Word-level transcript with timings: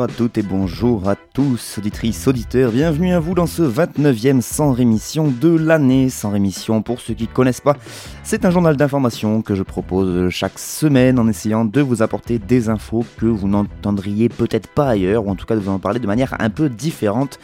Bonjour 0.00 0.14
à 0.14 0.16
toutes 0.16 0.38
et 0.38 0.42
bonjour 0.42 1.08
à 1.10 1.14
tous, 1.14 1.76
auditrices, 1.76 2.26
auditeurs, 2.26 2.72
bienvenue 2.72 3.12
à 3.12 3.20
vous 3.20 3.34
dans 3.34 3.46
ce 3.46 3.60
29e 3.60 4.40
sans 4.40 4.72
rémission 4.72 5.28
de 5.28 5.54
l'année. 5.54 6.08
Sans 6.08 6.30
rémission, 6.30 6.80
pour 6.80 7.02
ceux 7.02 7.12
qui 7.12 7.24
ne 7.24 7.28
connaissent 7.28 7.60
pas, 7.60 7.76
c'est 8.22 8.46
un 8.46 8.50
journal 8.50 8.78
d'information 8.78 9.42
que 9.42 9.54
je 9.54 9.62
propose 9.62 10.30
chaque 10.30 10.58
semaine 10.58 11.18
en 11.18 11.28
essayant 11.28 11.66
de 11.66 11.82
vous 11.82 12.00
apporter 12.00 12.38
des 12.38 12.70
infos 12.70 13.04
que 13.18 13.26
vous 13.26 13.46
n'entendriez 13.46 14.30
peut-être 14.30 14.68
pas 14.68 14.88
ailleurs, 14.88 15.26
ou 15.26 15.30
en 15.30 15.34
tout 15.34 15.44
cas 15.44 15.54
de 15.54 15.60
vous 15.60 15.70
en 15.70 15.78
parler 15.78 16.00
de 16.00 16.06
manière 16.06 16.34
un 16.40 16.48
peu 16.48 16.70
différente. 16.70 17.38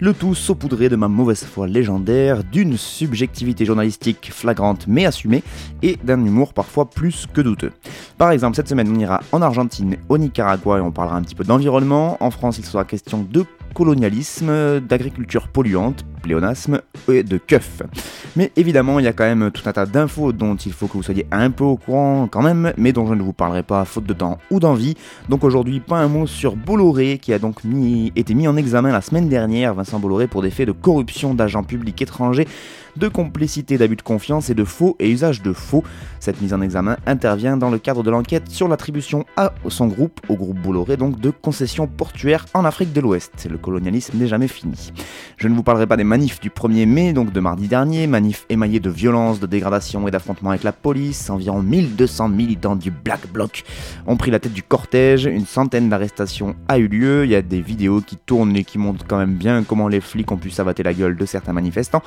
Le 0.00 0.12
tout 0.12 0.34
saupoudré 0.34 0.88
de 0.88 0.96
ma 0.96 1.06
mauvaise 1.06 1.44
foi 1.44 1.68
légendaire, 1.68 2.42
d'une 2.42 2.76
subjectivité 2.76 3.64
journalistique 3.64 4.30
flagrante 4.32 4.86
mais 4.88 5.06
assumée, 5.06 5.42
et 5.82 5.96
d'un 6.02 6.24
humour 6.24 6.52
parfois 6.52 6.90
plus 6.90 7.26
que 7.32 7.40
douteux. 7.40 7.72
Par 8.18 8.32
exemple, 8.32 8.56
cette 8.56 8.68
semaine, 8.68 8.92
on 8.92 8.98
ira 8.98 9.20
en 9.30 9.40
Argentine, 9.40 9.96
au 10.08 10.18
Nicaragua, 10.18 10.78
et 10.78 10.80
on 10.80 10.90
parlera 10.90 11.16
un 11.16 11.22
petit 11.22 11.36
peu 11.36 11.44
d'environnement. 11.44 12.16
En 12.20 12.30
France, 12.30 12.58
il 12.58 12.64
sera 12.64 12.84
question 12.84 13.26
de 13.30 13.44
colonialisme, 13.74 14.80
d'agriculture 14.80 15.48
polluante, 15.48 16.06
pléonasme 16.22 16.80
et 17.08 17.22
de 17.22 17.36
keuf. 17.36 17.82
Mais 18.36 18.50
évidemment, 18.56 18.98
il 18.98 19.04
y 19.04 19.08
a 19.08 19.12
quand 19.12 19.24
même 19.24 19.50
tout 19.50 19.68
un 19.68 19.72
tas 19.72 19.84
d'infos 19.84 20.32
dont 20.32 20.56
il 20.56 20.72
faut 20.72 20.86
que 20.86 20.94
vous 20.94 21.02
soyez 21.02 21.26
un 21.30 21.50
peu 21.50 21.64
au 21.64 21.76
courant 21.76 22.26
quand 22.30 22.42
même, 22.42 22.72
mais 22.78 22.92
dont 22.92 23.06
je 23.06 23.14
ne 23.14 23.22
vous 23.22 23.32
parlerai 23.32 23.62
pas 23.62 23.84
faute 23.84 24.06
de 24.06 24.14
temps 24.14 24.38
ou 24.50 24.60
d'envie. 24.60 24.94
Donc 25.28 25.44
aujourd'hui, 25.44 25.80
pas 25.80 25.98
un 25.98 26.08
mot 26.08 26.26
sur 26.26 26.56
Bolloré, 26.56 27.18
qui 27.18 27.32
a 27.32 27.38
donc 27.38 27.60
été 28.16 28.34
mis 28.34 28.48
en 28.48 28.56
examen 28.56 28.92
la 28.92 29.02
semaine 29.02 29.28
dernière, 29.28 29.74
Vincent 29.74 29.98
Bolloré, 29.98 30.26
pour 30.26 30.40
des 30.40 30.50
faits 30.50 30.68
de 30.68 30.72
corruption 30.72 31.34
d'agents 31.34 31.64
publics 31.64 32.00
étrangers, 32.00 32.48
de 32.96 33.08
complicité 33.08 33.78
d'abus 33.78 33.96
de 33.96 34.02
confiance 34.02 34.50
et 34.50 34.54
de 34.54 34.64
faux 34.64 34.96
et 34.98 35.10
usage 35.10 35.42
de 35.42 35.52
faux. 35.52 35.84
Cette 36.20 36.40
mise 36.40 36.54
en 36.54 36.60
examen 36.60 36.96
intervient 37.06 37.56
dans 37.56 37.70
le 37.70 37.78
cadre 37.78 38.02
de 38.02 38.10
l'enquête 38.10 38.48
sur 38.48 38.68
l'attribution 38.68 39.24
à 39.36 39.52
son 39.68 39.86
groupe, 39.88 40.20
au 40.28 40.36
groupe 40.36 40.58
Bolloré 40.58 40.96
donc, 40.96 41.20
de 41.20 41.30
concessions 41.30 41.86
portuaires 41.86 42.46
en 42.54 42.64
Afrique 42.64 42.92
de 42.92 43.00
l'Ouest. 43.00 43.46
Le 43.50 43.58
colonialisme 43.58 44.16
n'est 44.18 44.26
jamais 44.26 44.48
fini. 44.48 44.92
Je 45.36 45.48
ne 45.48 45.54
vous 45.54 45.62
parlerai 45.62 45.86
pas 45.86 45.96
des 45.96 46.04
manifs 46.04 46.40
du 46.40 46.50
1er 46.50 46.86
mai, 46.86 47.12
donc 47.12 47.32
de 47.32 47.40
mardi 47.40 47.68
dernier, 47.68 48.06
manifs 48.06 48.46
émaillés 48.48 48.80
de 48.80 48.90
violence, 48.90 49.40
de 49.40 49.46
dégradation 49.46 50.06
et 50.08 50.10
d'affrontements 50.10 50.50
avec 50.50 50.62
la 50.62 50.72
police. 50.72 51.28
Environ 51.30 51.62
1200 51.62 52.28
militants 52.28 52.76
du 52.76 52.90
Black 52.90 53.30
Bloc 53.32 53.64
ont 54.06 54.16
pris 54.16 54.30
la 54.30 54.38
tête 54.38 54.52
du 54.52 54.62
cortège. 54.62 55.26
Une 55.26 55.46
centaine 55.46 55.88
d'arrestations 55.88 56.54
a 56.68 56.78
eu 56.78 56.88
lieu. 56.88 57.24
Il 57.24 57.30
y 57.30 57.34
a 57.34 57.42
des 57.42 57.60
vidéos 57.60 58.00
qui 58.00 58.16
tournent 58.16 58.56
et 58.56 58.64
qui 58.64 58.78
montrent 58.78 59.06
quand 59.06 59.18
même 59.18 59.34
bien 59.34 59.62
comment 59.64 59.88
les 59.88 60.00
flics 60.00 60.30
ont 60.32 60.36
pu 60.36 60.50
savater 60.50 60.82
la 60.82 60.94
gueule 60.94 61.16
de 61.16 61.26
certains 61.26 61.52
manifestants. 61.52 62.02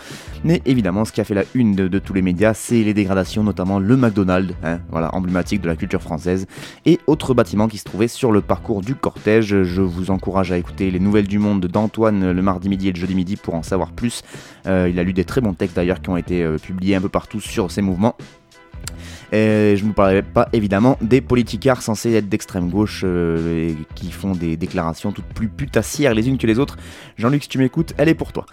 Ce 1.05 1.11
qui 1.11 1.21
a 1.21 1.23
fait 1.23 1.33
la 1.33 1.43
une 1.53 1.75
de, 1.75 1.87
de 1.87 1.99
tous 1.99 2.13
les 2.13 2.21
médias, 2.21 2.53
c'est 2.53 2.83
les 2.83 2.93
dégradations, 2.93 3.43
notamment 3.43 3.79
le 3.79 3.97
McDonald's, 3.97 4.53
hein, 4.63 4.79
voilà, 4.89 5.13
emblématique 5.15 5.61
de 5.61 5.67
la 5.67 5.75
culture 5.75 6.01
française, 6.01 6.45
et 6.85 6.99
autres 7.07 7.33
bâtiments 7.33 7.67
qui 7.67 7.77
se 7.77 7.83
trouvaient 7.83 8.07
sur 8.07 8.31
le 8.31 8.41
parcours 8.41 8.81
du 8.81 8.95
cortège. 8.95 9.63
Je 9.63 9.81
vous 9.81 10.11
encourage 10.11 10.51
à 10.51 10.57
écouter 10.57 10.91
les 10.91 10.99
nouvelles 10.99 11.27
du 11.27 11.39
monde 11.39 11.65
d'Antoine 11.65 12.31
le 12.31 12.41
mardi 12.41 12.69
midi 12.69 12.89
et 12.89 12.91
le 12.91 12.99
jeudi 12.99 13.15
midi 13.15 13.35
pour 13.35 13.55
en 13.55 13.63
savoir 13.63 13.91
plus. 13.91 14.21
Euh, 14.67 14.89
il 14.89 14.99
a 14.99 15.03
lu 15.03 15.13
des 15.13 15.25
très 15.25 15.41
bons 15.41 15.53
textes 15.53 15.75
d'ailleurs 15.75 16.01
qui 16.01 16.09
ont 16.09 16.17
été 16.17 16.43
euh, 16.43 16.57
publiés 16.57 16.95
un 16.95 17.01
peu 17.01 17.09
partout 17.09 17.41
sur 17.41 17.71
ces 17.71 17.81
mouvements. 17.81 18.15
Et 19.33 19.75
je 19.75 19.83
ne 19.83 19.87
vous 19.87 19.93
parlerai 19.93 20.21
pas 20.21 20.47
évidemment 20.53 20.97
des 21.01 21.19
politicards 21.19 21.81
censés 21.81 22.13
être 22.13 22.29
d'extrême 22.29 22.69
gauche 22.69 23.01
euh, 23.03 23.69
et 23.69 23.75
qui 23.95 24.11
font 24.11 24.31
des 24.31 24.55
déclarations 24.55 25.11
toutes 25.11 25.25
plus 25.25 25.49
putassières 25.49 26.13
les 26.13 26.29
unes 26.29 26.37
que 26.37 26.47
les 26.47 26.59
autres. 26.59 26.77
Jean-Luc, 27.17 27.43
si 27.43 27.49
tu 27.49 27.57
m'écoutes, 27.57 27.93
elle 27.97 28.07
est 28.07 28.15
pour 28.15 28.31
toi. 28.31 28.45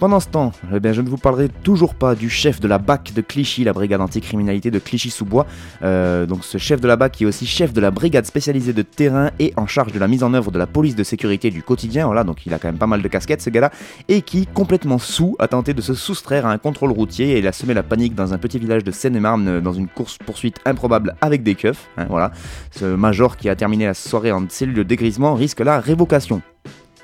Pendant 0.00 0.18
ce 0.18 0.28
temps, 0.28 0.52
eh 0.74 0.80
bien, 0.80 0.94
je 0.94 1.02
ne 1.02 1.10
vous 1.10 1.18
parlerai 1.18 1.50
toujours 1.50 1.94
pas 1.94 2.14
du 2.14 2.30
chef 2.30 2.58
de 2.58 2.66
la 2.66 2.78
BAC 2.78 3.12
de 3.12 3.20
Clichy, 3.20 3.64
la 3.64 3.74
brigade 3.74 4.00
anticriminalité 4.00 4.70
de 4.70 4.78
Clichy-sous-Bois. 4.78 5.46
Euh, 5.82 6.24
donc 6.24 6.42
ce 6.42 6.56
chef 6.56 6.80
de 6.80 6.88
la 6.88 6.96
BAC 6.96 7.12
qui 7.12 7.24
est 7.24 7.26
aussi 7.26 7.44
chef 7.44 7.74
de 7.74 7.82
la 7.82 7.90
brigade 7.90 8.24
spécialisée 8.24 8.72
de 8.72 8.80
terrain 8.80 9.30
et 9.38 9.52
en 9.58 9.66
charge 9.66 9.92
de 9.92 9.98
la 9.98 10.08
mise 10.08 10.22
en 10.22 10.32
œuvre 10.32 10.50
de 10.52 10.58
la 10.58 10.66
police 10.66 10.96
de 10.96 11.04
sécurité 11.04 11.50
du 11.50 11.62
quotidien. 11.62 12.06
Voilà, 12.06 12.24
donc 12.24 12.46
il 12.46 12.54
a 12.54 12.58
quand 12.58 12.68
même 12.68 12.78
pas 12.78 12.86
mal 12.86 13.02
de 13.02 13.08
casquettes 13.08 13.42
ce 13.42 13.50
gars-là. 13.50 13.70
Et 14.08 14.22
qui, 14.22 14.46
complètement 14.46 14.98
sous, 14.98 15.36
a 15.38 15.48
tenté 15.48 15.74
de 15.74 15.82
se 15.82 15.92
soustraire 15.92 16.46
à 16.46 16.50
un 16.50 16.56
contrôle 16.56 16.92
routier 16.92 17.32
et 17.32 17.40
il 17.40 17.46
a 17.46 17.52
semé 17.52 17.74
la 17.74 17.82
panique 17.82 18.14
dans 18.14 18.32
un 18.32 18.38
petit 18.38 18.58
village 18.58 18.84
de 18.84 18.92
Seine-et-Marne 18.92 19.48
euh, 19.48 19.60
dans 19.60 19.74
une 19.74 19.86
course-poursuite 19.86 20.60
improbable 20.64 21.14
avec 21.20 21.42
des 21.42 21.54
keufs. 21.54 21.90
hein, 21.98 22.06
voilà. 22.08 22.30
Ce 22.70 22.86
major 22.86 23.36
qui 23.36 23.50
a 23.50 23.54
terminé 23.54 23.84
la 23.84 23.92
soirée 23.92 24.32
en 24.32 24.48
cellule 24.48 24.76
de 24.76 24.82
dégrisement 24.82 25.34
risque 25.34 25.60
la 25.60 25.78
révocation. 25.78 26.40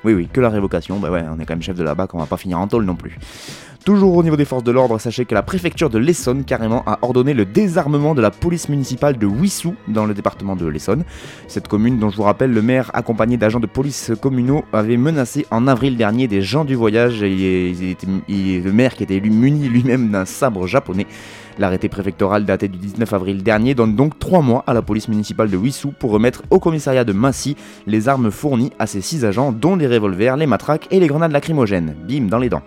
Oui, 0.06 0.14
oui, 0.14 0.28
que 0.32 0.40
la 0.40 0.50
révocation. 0.50 1.00
Bah 1.00 1.10
ouais, 1.10 1.24
on 1.28 1.40
est 1.40 1.44
quand 1.44 1.54
même 1.54 1.62
chef 1.62 1.74
de 1.76 1.82
la 1.82 1.96
BAC, 1.96 2.14
on 2.14 2.18
va 2.18 2.26
pas 2.26 2.36
finir 2.36 2.60
en 2.60 2.68
tôle 2.68 2.84
non 2.84 2.94
plus. 2.94 3.18
Toujours 3.84 4.16
au 4.16 4.22
niveau 4.22 4.36
des 4.36 4.44
forces 4.44 4.62
de 4.62 4.70
l'ordre, 4.70 4.98
sachez 5.00 5.24
que 5.24 5.34
la 5.34 5.42
préfecture 5.42 5.90
de 5.90 5.98
l'Essonne 5.98 6.44
carrément 6.44 6.84
a 6.86 6.98
ordonné 7.02 7.34
le 7.34 7.44
désarmement 7.44 8.14
de 8.14 8.22
la 8.22 8.30
police 8.30 8.68
municipale 8.68 9.18
de 9.18 9.26
Wissou 9.26 9.74
dans 9.88 10.06
le 10.06 10.14
département 10.14 10.54
de 10.54 10.64
l'Essonne. 10.66 11.02
Cette 11.48 11.66
commune 11.66 11.98
dont 11.98 12.08
je 12.10 12.16
vous 12.16 12.22
rappelle 12.22 12.52
le 12.52 12.62
maire 12.62 12.90
accompagné 12.94 13.36
d'agents 13.36 13.58
de 13.60 13.66
police 13.66 14.12
communaux 14.20 14.64
avait 14.72 14.96
menacé 14.96 15.44
en 15.50 15.66
avril 15.66 15.96
dernier 15.96 16.28
des 16.28 16.40
gens 16.42 16.64
du 16.64 16.76
voyage 16.76 17.22
et, 17.24 17.70
il- 18.28 18.62
le 18.62 18.72
maire 18.72 18.94
qui 18.94 19.02
était 19.02 19.16
élu 19.16 19.30
muni 19.30 19.68
lui-même 19.68 20.10
d'un 20.10 20.24
sabre 20.24 20.66
japonais. 20.68 21.06
L'arrêté 21.58 21.88
préfectoral 21.88 22.44
daté 22.44 22.68
du 22.68 22.78
19 22.78 23.12
avril 23.12 23.42
dernier 23.42 23.74
donne 23.74 23.96
donc 23.96 24.18
3 24.18 24.42
mois 24.42 24.62
à 24.66 24.74
la 24.74 24.82
police 24.82 25.08
municipale 25.08 25.50
de 25.50 25.56
Wissou 25.56 25.92
pour 25.98 26.10
remettre 26.10 26.42
au 26.50 26.58
commissariat 26.58 27.04
de 27.04 27.12
Massy 27.12 27.56
les 27.86 28.08
armes 28.08 28.30
fournies 28.30 28.72
à 28.78 28.86
ses 28.86 29.00
6 29.00 29.24
agents 29.24 29.52
dont 29.52 29.76
les 29.76 29.86
revolvers, 29.86 30.36
les 30.36 30.46
matraques 30.46 30.86
et 30.90 31.00
les 31.00 31.06
grenades 31.06 31.32
lacrymogènes. 31.32 31.94
Bim, 32.06 32.26
dans 32.26 32.38
les 32.38 32.48
dents. 32.50 32.62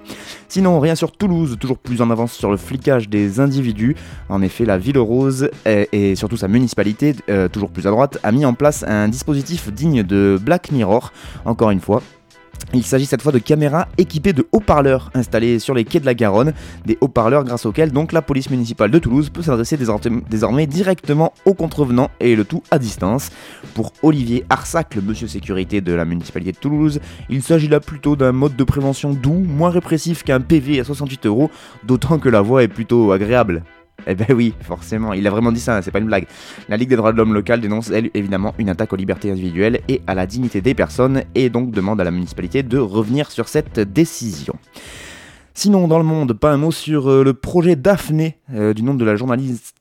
Sinon, 0.48 0.80
rien 0.80 0.96
sur 0.96 1.12
Toulouse, 1.12 1.58
toujours 1.60 1.78
plus 1.78 2.02
en 2.02 2.10
avance 2.10 2.34
sur 2.34 2.50
le 2.50 2.58
flicage 2.58 3.10
des 3.10 3.40
individus. 3.40 3.96
En 4.30 4.42
effet, 4.42 4.66
la 4.66 4.78
Ville 4.80 4.98
Rose 4.98 5.52
et, 5.66 5.88
et 5.92 6.16
surtout 6.16 6.38
sa 6.38 6.48
municipalité, 6.48 7.16
euh, 7.30 7.48
toujours 7.48 7.70
plus 7.70 7.86
à 7.86 7.92
droite, 7.92 8.18
a 8.24 8.32
mis 8.32 8.46
en 8.46 8.54
place 8.54 8.84
un 8.88 9.08
dispositif 9.08 9.72
digne 9.72 10.04
de 10.04 10.40
Black 10.42 10.72
Mirror. 10.72 11.12
Encore 11.46 11.70
une 11.70 11.80
fois, 11.80 12.02
il 12.74 12.84
s'agit 12.84 13.06
cette 13.06 13.22
fois 13.22 13.31
de 13.31 13.40
caméras 13.40 13.88
équipées 13.97 14.34
de 14.34 14.47
haut-parleurs 14.52 15.12
installés 15.13 15.59
sur 15.59 15.74
les 15.74 15.85
quais 15.85 16.00
de 16.00 16.06
la 16.06 16.13
Garonne, 16.13 16.53
des 16.85 16.97
haut-parleurs 17.02 17.44
grâce 17.44 17.66
auxquels 17.66 17.91
donc 17.91 18.12
la 18.12 18.22
police 18.22 18.50
municipale 18.50 18.91
de 18.91 19.00
Toulouse 19.00 19.30
peut 19.30 19.41
s'adresser 19.41 19.78
désor- 19.78 20.00
désormais 20.30 20.68
directement 20.68 21.34
aux 21.46 21.53
contrevenants 21.53 22.09
et 22.19 22.35
le 22.35 22.46
tout 22.46 22.63
à 22.72 22.79
distance. 22.79 23.31
Pour 23.74 23.94
Olivier 24.03 24.46
Arsac, 24.50 24.96
le 24.96 25.02
monsieur 25.02 25.28
sécurité 25.28 25.81
de 25.81 25.94
la 25.94 26.06
municipalité 26.06 26.52
de 26.52 26.58
Toulouse, 26.58 27.00
il 27.29 27.41
s'agit 27.41 27.68
là 27.68 27.79
plutôt 27.79 28.16
d'un 28.16 28.31
mode 28.31 28.56
de 28.56 28.63
prévention 28.63 29.13
doux, 29.13 29.34
moins 29.34 29.69
répressif 29.69 30.24
qu'un 30.24 30.41
PV 30.41 30.79
à 30.79 30.84
68 30.84 31.25
euros, 31.25 31.50
d'autant 31.84 32.19
que 32.19 32.29
la 32.29 32.41
voix 32.41 32.63
est 32.63 32.68
plutôt 32.68 33.12
agréable. 33.12 33.63
Eh 34.08 34.16
ben 34.16 34.28
oui, 34.36 34.54
forcément, 34.62 35.14
il 35.14 35.26
a 35.28 35.30
vraiment 35.30 35.52
dit 35.52 35.60
ça, 35.60 35.78
hein, 35.78 35.82
c'est 35.82 35.92
pas 35.92 36.00
une 36.00 36.08
blague. 36.08 36.28
La 36.68 36.78
Ligue 36.78 36.90
des 36.90 36.96
droits 36.96 37.12
de 37.12 37.18
l'homme 37.18 37.34
locale 37.34 37.62
dénonce, 37.62 37.90
elle, 37.90 38.10
évidemment, 38.14 38.54
une 38.58 38.70
attaque 38.70 38.94
aux 38.94 38.96
libertés 38.96 39.32
individuelles 39.32 39.82
et 39.88 40.02
à 40.08 40.16
la 40.16 40.26
dignité 40.26 40.62
des 40.62 40.74
personnes, 40.74 41.24
et 41.36 41.50
donc 41.50 41.72
demande 41.72 42.02
à 42.02 42.04
la 42.04 42.12
municipalité 42.12 42.64
de 42.64 42.78
revenir 42.78 43.32
sur 43.32 43.48
cette 43.48 43.80
décision. 43.80 44.56
Sinon, 45.62 45.90
dans 45.90 45.97
le 45.97 46.06
monde, 46.06 46.31
pas 46.31 46.53
un 46.53 46.58
mot 46.58 46.72
sur 46.72 47.09
euh, 47.09 47.22
le 47.22 47.34
projet 47.34 47.75
Daphné, 47.75 48.38
euh, 48.56 48.74
du 48.74 48.81
nom 48.81 48.94
de 48.94 49.03
la 49.03 49.18
journaliste, 49.18 49.75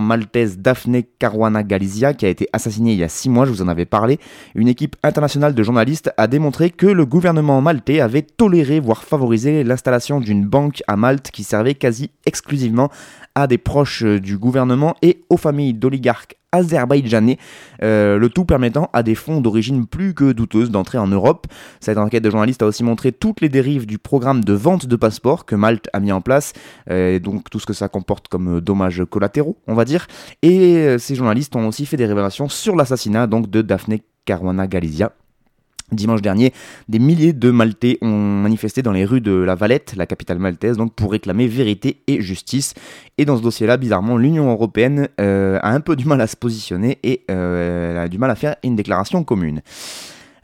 maltaise 0.00 0.60
Daphné 0.60 1.06
Caruana 1.18 1.62
Galizia, 1.62 2.14
qui 2.14 2.24
a 2.24 2.30
été 2.30 2.48
assassinée 2.54 2.92
il 2.94 2.98
y 2.98 3.04
a 3.04 3.08
6 3.10 3.28
mois, 3.28 3.44
je 3.44 3.50
vous 3.50 3.60
en 3.60 3.68
avais 3.68 3.84
parlé. 3.84 4.18
Une 4.54 4.68
équipe 4.68 4.96
internationale 5.02 5.54
de 5.54 5.62
journalistes 5.62 6.10
a 6.16 6.26
démontré 6.26 6.70
que 6.70 6.86
le 6.86 7.04
gouvernement 7.04 7.60
maltais 7.60 8.00
avait 8.00 8.22
toléré, 8.22 8.80
voire 8.80 9.04
favorisé 9.04 9.62
l'installation 9.62 10.20
d'une 10.20 10.46
banque 10.46 10.82
à 10.88 10.96
Malte 10.96 11.30
qui 11.30 11.44
servait 11.44 11.74
quasi 11.74 12.10
exclusivement 12.24 12.88
à 13.34 13.46
des 13.46 13.58
proches 13.58 14.04
euh, 14.04 14.20
du 14.20 14.38
gouvernement 14.38 14.94
et 15.02 15.22
aux 15.28 15.36
familles 15.36 15.74
d'oligarques 15.74 16.38
azerbaïdjanais, 16.52 17.38
euh, 17.82 18.18
le 18.18 18.28
tout 18.28 18.44
permettant 18.44 18.90
à 18.92 19.02
des 19.02 19.14
fonds 19.14 19.40
d'origine 19.40 19.86
plus 19.86 20.14
que 20.14 20.32
douteuse 20.32 20.70
d'entrer 20.70 20.98
en 20.98 21.06
Europe. 21.06 21.46
Cette 21.80 21.98
enquête 21.98 22.22
de 22.22 22.30
journaliste 22.30 22.62
a 22.62 22.66
aussi 22.66 22.84
montré 22.84 23.10
toutes 23.10 23.40
les 23.40 23.48
dérives 23.48 23.86
du 23.86 23.98
programme 23.98 24.44
de 24.44 24.52
vente 24.52 24.86
de 24.86 24.96
passeports 24.96 25.46
que 25.46 25.54
Malte 25.54 25.88
a 25.92 26.00
mis 26.00 26.12
en 26.12 26.20
place, 26.20 26.52
euh, 26.90 27.16
et 27.16 27.20
donc 27.20 27.50
tout 27.50 27.58
ce 27.58 27.66
que 27.66 27.72
ça 27.72 27.88
comporte 27.88 28.28
comme 28.28 28.58
euh, 28.58 28.60
dommages 28.60 29.02
collatéraux, 29.08 29.56
on 29.66 29.74
va 29.74 29.84
dire. 29.84 30.06
Et 30.42 30.76
euh, 30.76 30.98
ces 30.98 31.14
journalistes 31.14 31.56
ont 31.56 31.66
aussi 31.66 31.86
fait 31.86 31.96
des 31.96 32.06
révélations 32.06 32.48
sur 32.48 32.76
l'assassinat 32.76 33.26
donc 33.26 33.50
de 33.50 33.62
Daphné 33.62 34.02
Caruana 34.24 34.66
Galizia. 34.66 35.12
Dimanche 35.90 36.22
dernier, 36.22 36.52
des 36.88 36.98
milliers 36.98 37.32
de 37.32 37.50
Maltais 37.50 37.98
ont 38.00 38.08
manifesté 38.08 38.82
dans 38.82 38.92
les 38.92 39.04
rues 39.04 39.20
de 39.20 39.32
la 39.32 39.54
Valette, 39.54 39.94
la 39.96 40.06
capitale 40.06 40.38
maltaise, 40.38 40.76
donc 40.76 40.94
pour 40.94 41.12
réclamer 41.12 41.46
vérité 41.46 42.02
et 42.06 42.22
justice. 42.22 42.74
Et 43.18 43.24
dans 43.24 43.36
ce 43.36 43.42
dossier-là, 43.42 43.76
bizarrement, 43.76 44.16
l'Union 44.16 44.50
européenne 44.50 45.08
euh, 45.20 45.58
a 45.62 45.70
un 45.70 45.80
peu 45.80 45.96
du 45.96 46.06
mal 46.06 46.20
à 46.20 46.26
se 46.26 46.36
positionner 46.36 46.98
et 47.02 47.22
euh, 47.30 48.04
a 48.04 48.08
du 48.08 48.18
mal 48.18 48.30
à 48.30 48.34
faire 48.34 48.56
une 48.62 48.76
déclaration 48.76 49.22
commune. 49.24 49.60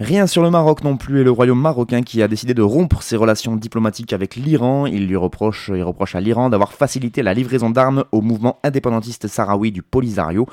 Rien 0.01 0.29
sur 0.29 0.45
le 0.45 0.51
Maroc 0.51 0.85
non 0.85 0.97
plus 0.97 1.23
et 1.23 1.25
le 1.25 1.33
royaume 1.33 1.61
marocain 1.61 2.03
qui 2.03 2.23
a 2.23 2.29
décidé 2.29 2.55
de 2.55 2.63
rompre 2.63 3.03
ses 3.03 3.17
relations 3.17 3.57
diplomatiques 3.57 4.13
avec 4.13 4.37
l'Iran. 4.37 4.87
Il 4.87 5.09
lui 5.09 5.17
reproche, 5.17 5.73
il 5.75 5.83
reproche 5.83 6.15
à 6.15 6.21
l'Iran 6.21 6.51
d'avoir 6.51 6.73
facilité 6.73 7.21
la 7.25 7.35
livraison 7.35 7.69
d'armes 7.69 8.05
au 8.13 8.21
mouvement 8.21 8.61
indépendantiste 8.63 9.27
sahraoui 9.27 9.73
du 9.73 9.83
Polisario. 9.83 10.47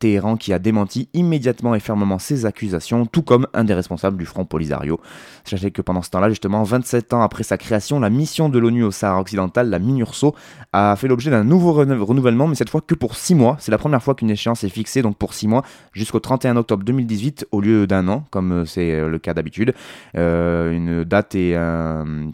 Téhéran 0.00 0.36
qui 0.36 0.52
a 0.52 0.58
démenti 0.58 1.08
immédiatement 1.14 1.74
et 1.74 1.80
fermement 1.80 2.18
ces 2.18 2.46
accusations, 2.46 3.06
tout 3.06 3.22
comme 3.22 3.46
un 3.54 3.64
des 3.64 3.74
responsables 3.74 4.16
du 4.16 4.26
Front 4.26 4.44
Polisario. 4.44 4.98
Sachez 5.44 5.70
que 5.70 5.82
pendant 5.82 6.02
ce 6.02 6.10
temps-là, 6.10 6.30
justement, 6.30 6.64
27 6.64 7.12
ans 7.12 7.22
après 7.22 7.44
sa 7.44 7.58
création, 7.58 8.00
la 8.00 8.10
mission 8.10 8.48
de 8.48 8.58
l'ONU 8.58 8.82
au 8.82 8.90
Sahara 8.90 9.20
occidental, 9.20 9.70
la 9.70 9.78
MINURSO, 9.78 10.34
a 10.72 10.96
fait 10.96 11.06
l'objet 11.06 11.30
d'un 11.30 11.44
nouveau 11.44 11.72
renouvellement, 11.72 12.48
mais 12.48 12.54
cette 12.54 12.70
fois 12.70 12.80
que 12.80 12.94
pour 12.94 13.14
6 13.14 13.34
mois. 13.34 13.56
C'est 13.60 13.70
la 13.70 13.78
première 13.78 14.02
fois 14.02 14.14
qu'une 14.14 14.30
échéance 14.30 14.64
est 14.64 14.68
fixée, 14.70 15.02
donc 15.02 15.16
pour 15.16 15.34
6 15.34 15.48
mois, 15.48 15.62
jusqu'au 15.92 16.18
31 16.18 16.56
octobre 16.56 16.82
2018, 16.84 17.48
au 17.52 17.60
lieu 17.60 17.86
d'un 17.86 18.08
an, 18.08 18.24
comme 18.30 18.52
euh, 18.52 18.64
c'est 18.64 18.92
euh, 18.92 19.08
le 19.08 19.18
cas 19.18 19.34
d'habitude. 19.34 19.74
Euh, 20.16 20.72
une 20.72 21.04
date 21.04 21.34
et 21.34 21.56
un 21.56 22.32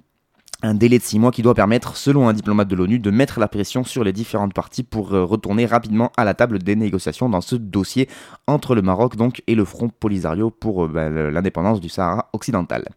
un 0.62 0.75
délai 0.75 0.99
de 0.99 1.03
six 1.03 1.19
mois 1.19 1.31
qui 1.31 1.43
doit 1.43 1.55
permettre, 1.55 1.97
selon 1.97 2.29
un 2.29 2.32
diplomate 2.32 2.69
de 2.69 2.76
l'ONU, 2.76 2.99
de 2.99 3.11
mettre 3.11 3.41
la 3.41 3.49
pression 3.49 3.85
sur 3.85 4.05
les 4.05 4.12
différentes 4.12 4.55
parties 4.55 4.82
pour 4.82 5.12
euh, 5.12 5.25
retourner 5.25 5.67
rapidement 5.67 6.12
à 6.17 6.25
la 6.25 6.35
table 6.35 6.58
des 6.58 6.76
négociations 6.76 7.29
dans 7.29 7.41
ce 7.41 7.56
dossier 7.56 8.08
entre 8.47 8.75
le 8.75 8.82
Maroc 8.82 9.17
donc 9.17 9.43
et 9.47 9.55
le 9.55 9.64
Front 9.64 9.88
Polisario 9.88 10.50
pour 10.50 10.85
euh, 10.85 10.88
bah, 10.88 11.08
l'indépendance 11.08 11.81
du 11.81 11.88
Sahara 11.88 12.31
occidental. 12.32 12.88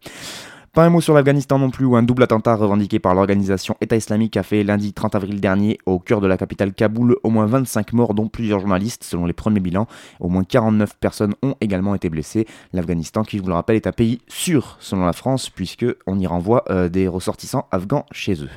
Pas 0.74 0.86
un 0.86 0.92
mot 0.92 1.02
sur 1.02 1.16
l'Afghanistan 1.16 1.58
non 1.58 1.72
plus, 1.72 1.86
où 1.86 1.96
un 1.96 2.04
double 2.04 2.22
attentat 2.22 2.56
revendiqué 2.56 3.00
par 3.00 3.16
l'organisation 3.16 3.76
État 3.82 3.96
islamique 3.96 4.38
a 4.38 4.44
fait 4.44 4.64
lundi 4.64 4.94
30 4.94 5.16
avril 5.16 5.42
dernier 5.42 5.80
au 5.88 5.98
cœur 5.98 6.22
de 6.22 6.28
la 6.28 6.38
capitale 6.38 6.74
Kaboul 6.74 7.18
au 7.24 7.30
moins 7.32 7.48
25 7.48 7.94
morts, 7.94 8.14
dont 8.14 8.28
plusieurs 8.28 8.60
journalistes, 8.60 9.04
selon 9.04 9.26
les 9.26 9.34
premiers 9.34 9.62
bilans. 9.62 9.88
Au 10.20 10.30
moins 10.30 10.44
49 10.44 10.98
personnes 11.00 11.34
ont 11.42 11.56
également 11.60 11.96
été 11.96 12.10
blessées. 12.10 12.46
L'Afghanistan, 12.72 13.24
qui 13.24 13.38
je 13.38 13.42
vous 13.42 13.50
le 13.50 13.56
rappelle, 13.56 13.78
est 13.78 13.88
un 13.88 13.92
pays 13.92 14.22
sûr, 14.28 14.78
selon 14.80 15.06
la 15.06 15.14
France, 15.14 15.50
puisque 15.50 15.88
on 16.06 16.20
y 16.20 16.28
renvoie 16.28 16.64
euh, 16.70 16.88
des 16.88 17.08
ressortissants 17.08 17.68
afghans 17.72 18.06
chez 18.12 18.36
eux. 18.44 18.50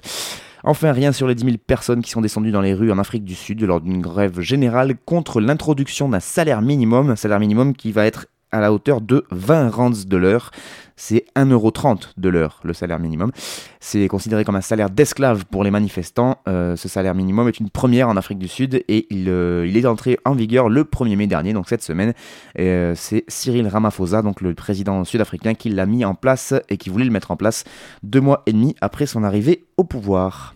Enfin, 0.65 0.93
rien 0.93 1.13
sur 1.13 1.27
les 1.27 1.35
10 1.35 1.45
000 1.45 1.57
personnes 1.67 2.03
qui 2.03 2.11
sont 2.11 2.21
descendues 2.21 2.53
dans 2.53 2.61
les 2.61 2.75
rues 2.75 2.93
en 2.93 2.99
Afrique 2.99 3.25
du 3.25 3.35
Sud 3.35 3.63
lors 3.63 3.81
d'une 3.81 4.01
grève 4.01 4.41
générale 4.41 4.95
contre 5.07 5.41
l'introduction 5.41 6.09
d'un 6.09 6.21
salaire 6.21 6.63
minimum, 6.63 7.11
un 7.11 7.17
salaire 7.17 7.41
minimum 7.41 7.75
qui 7.75 7.91
va 7.91 8.07
être 8.07 8.27
à 8.53 8.61
la 8.61 8.73
hauteur 8.73 9.01
de 9.01 9.25
20 9.31 9.71
rands 9.71 9.91
de 9.91 10.17
l'heure. 10.17 10.51
C'est 10.95 11.25
1,30€ 11.35 12.11
de 12.17 12.29
l'heure, 12.29 12.61
le 12.63 12.75
salaire 12.75 13.01
minimum. 13.01 13.33
C'est 13.81 14.07
considéré 14.09 14.45
comme 14.45 14.55
un 14.55 14.61
salaire 14.61 14.91
d'esclave 14.91 15.45
pour 15.47 15.65
les 15.65 15.71
manifestants. 15.71 16.37
Euh, 16.49 16.77
ce 16.77 16.89
salaire 16.89 17.15
minimum 17.15 17.49
est 17.49 17.59
une 17.59 17.71
première 17.71 18.09
en 18.09 18.17
Afrique 18.17 18.39
du 18.39 18.47
Sud 18.47 18.85
et 18.87 19.07
il, 19.11 19.29
euh, 19.29 19.67
est 19.67 19.87
entré 19.87 20.19
en 20.25 20.35
vigueur 20.35 20.69
le 20.69 20.85
1er 20.85 21.17
mai 21.17 21.27
dernier, 21.27 21.55
donc 21.55 21.69
cette 21.69 21.83
semaine. 21.83 22.13
Euh, 22.59 22.93
c'est 22.95 23.25
Cyril 23.27 23.67
Ramaphosa, 23.67 24.23
donc 24.23 24.41
le 24.43 24.55
président 24.55 25.03
sud-africain, 25.05 25.55
qui 25.55 25.71
l'a 25.71 25.87
mis 25.87 26.05
en 26.05 26.15
place 26.15 26.55
et 26.69 26.77
qui 26.77 26.91
voulait 26.91 27.07
le 27.07 27.11
mettre 27.11 27.31
en 27.31 27.37
place 27.37 27.65
deux 28.03 28.21
mois 28.21 28.43
et 28.47 28.53
demi 28.53 28.77
après 28.81 29.07
son 29.07 29.25
arrivée 29.25 29.65
au 29.77 29.85
pouvoir. 29.85 30.55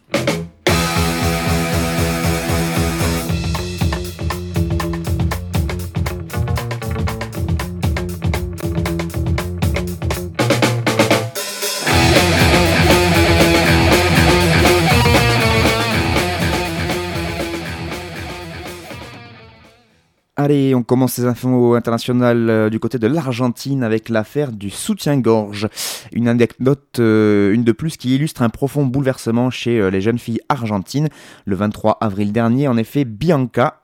Allez, 20.47 20.77
on 20.77 20.85
commence 20.85 21.15
ces 21.15 21.25
infos 21.25 21.75
internationales 21.75 22.49
euh, 22.49 22.71
du 22.71 22.79
côté 22.79 23.01
de 23.01 23.09
l'Argentine 23.09 23.83
avec 23.83 24.09
l'affaire 24.09 24.53
du 24.53 24.71
soutien-gorge. 24.71 25.67
Une 26.13 26.29
anecdote, 26.29 27.01
euh, 27.01 27.53
une 27.53 27.65
de 27.65 27.73
plus, 27.73 27.97
qui 27.97 28.15
illustre 28.15 28.43
un 28.43 28.49
profond 28.49 28.87
bouleversement 28.87 29.51
chez 29.51 29.81
euh, 29.81 29.91
les 29.91 30.01
jeunes 30.01 30.21
filles 30.21 30.39
argentines. 30.49 31.09
Le 31.47 31.57
23 31.57 31.99
avril 32.01 32.31
dernier, 32.31 32.69
en 32.69 32.77
effet, 32.77 33.05
Bianca, 33.05 33.81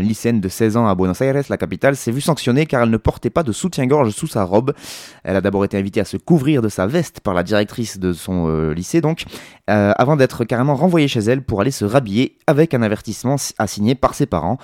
lycéenne 0.00 0.40
de 0.40 0.48
16 0.48 0.76
ans 0.76 0.86
à 0.86 0.94
Buenos 0.94 1.20
Aires, 1.22 1.42
la 1.50 1.56
capitale, 1.56 1.96
s'est 1.96 2.12
vue 2.12 2.20
sanctionnée 2.20 2.66
car 2.66 2.84
elle 2.84 2.90
ne 2.90 2.98
portait 2.98 3.30
pas 3.30 3.42
de 3.42 3.50
soutien-gorge 3.50 4.10
sous 4.10 4.28
sa 4.28 4.44
robe. 4.44 4.74
Elle 5.24 5.34
a 5.34 5.40
d'abord 5.40 5.64
été 5.64 5.76
invitée 5.76 5.98
à 5.98 6.04
se 6.04 6.16
couvrir 6.16 6.62
de 6.62 6.68
sa 6.68 6.86
veste 6.86 7.18
par 7.18 7.34
la 7.34 7.42
directrice 7.42 7.98
de 7.98 8.12
son 8.12 8.70
lycée, 8.70 9.00
donc, 9.00 9.24
avant 9.66 10.14
d'être 10.14 10.44
carrément 10.44 10.76
renvoyée 10.76 11.08
chez 11.08 11.20
elle 11.20 11.42
pour 11.42 11.60
aller 11.60 11.72
se 11.72 11.84
rhabiller 11.84 12.36
avec 12.46 12.74
un 12.74 12.82
avertissement 12.82 13.36
assigné 13.58 13.96
par 13.96 14.14
ses 14.14 14.26
parents. 14.26 14.58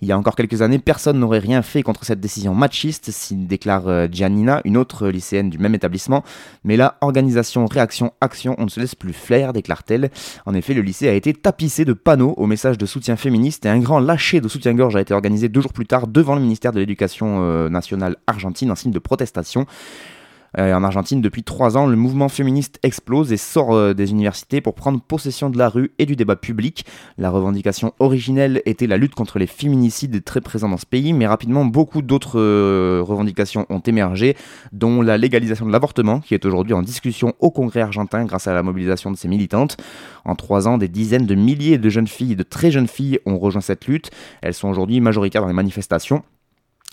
Il 0.00 0.08
y 0.08 0.12
a 0.12 0.18
encore 0.18 0.36
quelques 0.36 0.62
années, 0.62 0.78
personne 0.86 1.18
n'aurait 1.18 1.40
rien 1.40 1.62
fait 1.62 1.82
contre 1.82 2.04
cette 2.04 2.20
décision 2.20 2.54
machiste, 2.54 3.10
déclare 3.32 3.88
euh, 3.88 4.06
Giannina, 4.10 4.60
une 4.64 4.76
autre 4.76 5.08
lycéenne 5.08 5.50
du 5.50 5.58
même 5.58 5.74
établissement. 5.74 6.22
Mais 6.62 6.76
là, 6.76 6.96
organisation, 7.00 7.66
réaction, 7.66 8.12
action, 8.20 8.54
on 8.58 8.64
ne 8.64 8.70
se 8.70 8.78
laisse 8.78 8.94
plus 8.94 9.12
flair, 9.12 9.52
déclare-t-elle. 9.52 10.10
En 10.46 10.54
effet, 10.54 10.74
le 10.74 10.82
lycée 10.82 11.08
a 11.08 11.12
été 11.12 11.34
tapissé 11.34 11.84
de 11.84 11.92
panneaux 11.92 12.34
au 12.36 12.46
message 12.46 12.78
de 12.78 12.86
soutien 12.86 13.16
féministe 13.16 13.66
et 13.66 13.68
un 13.68 13.80
grand 13.80 13.98
lâcher 13.98 14.40
de 14.40 14.46
soutien-gorge 14.46 14.94
a 14.94 15.00
été 15.00 15.12
organisé 15.12 15.48
deux 15.48 15.60
jours 15.60 15.72
plus 15.72 15.86
tard 15.86 16.06
devant 16.06 16.36
le 16.36 16.40
ministère 16.40 16.70
de 16.70 16.78
l'Éducation 16.78 17.42
euh, 17.42 17.68
nationale 17.68 18.14
argentine 18.28 18.70
en 18.70 18.76
signe 18.76 18.92
de 18.92 19.00
protestation. 19.00 19.66
Euh, 20.58 20.72
en 20.74 20.82
Argentine, 20.84 21.20
depuis 21.20 21.42
trois 21.42 21.76
ans, 21.76 21.86
le 21.86 21.96
mouvement 21.96 22.28
féministe 22.28 22.78
explose 22.82 23.32
et 23.32 23.36
sort 23.36 23.74
euh, 23.74 23.92
des 23.92 24.10
universités 24.10 24.60
pour 24.60 24.74
prendre 24.74 25.00
possession 25.00 25.50
de 25.50 25.58
la 25.58 25.68
rue 25.68 25.92
et 25.98 26.06
du 26.06 26.16
débat 26.16 26.36
public. 26.36 26.86
La 27.18 27.30
revendication 27.30 27.92
originelle 27.98 28.62
était 28.64 28.86
la 28.86 28.96
lutte 28.96 29.14
contre 29.14 29.38
les 29.38 29.46
féminicides 29.46 30.24
très 30.24 30.40
présents 30.40 30.68
dans 30.68 30.76
ce 30.76 30.86
pays, 30.86 31.12
mais 31.12 31.26
rapidement, 31.26 31.64
beaucoup 31.64 32.00
d'autres 32.00 32.40
euh, 32.40 33.02
revendications 33.04 33.66
ont 33.68 33.80
émergé, 33.80 34.36
dont 34.72 35.02
la 35.02 35.18
légalisation 35.18 35.66
de 35.66 35.72
l'avortement, 35.72 36.20
qui 36.20 36.34
est 36.34 36.44
aujourd'hui 36.46 36.72
en 36.72 36.82
discussion 36.82 37.34
au 37.40 37.50
Congrès 37.50 37.80
argentin 37.80 38.24
grâce 38.24 38.46
à 38.46 38.54
la 38.54 38.62
mobilisation 38.62 39.10
de 39.10 39.16
ses 39.16 39.28
militantes. 39.28 39.76
En 40.24 40.34
trois 40.34 40.68
ans, 40.68 40.78
des 40.78 40.88
dizaines 40.88 41.26
de 41.26 41.34
milliers 41.34 41.78
de 41.78 41.88
jeunes 41.90 42.08
filles, 42.08 42.36
de 42.36 42.42
très 42.42 42.70
jeunes 42.70 42.88
filles, 42.88 43.18
ont 43.26 43.38
rejoint 43.38 43.60
cette 43.60 43.86
lutte. 43.86 44.10
Elles 44.42 44.54
sont 44.54 44.68
aujourd'hui 44.68 45.00
majoritaires 45.00 45.42
dans 45.42 45.48
les 45.48 45.54
manifestations. 45.54 46.22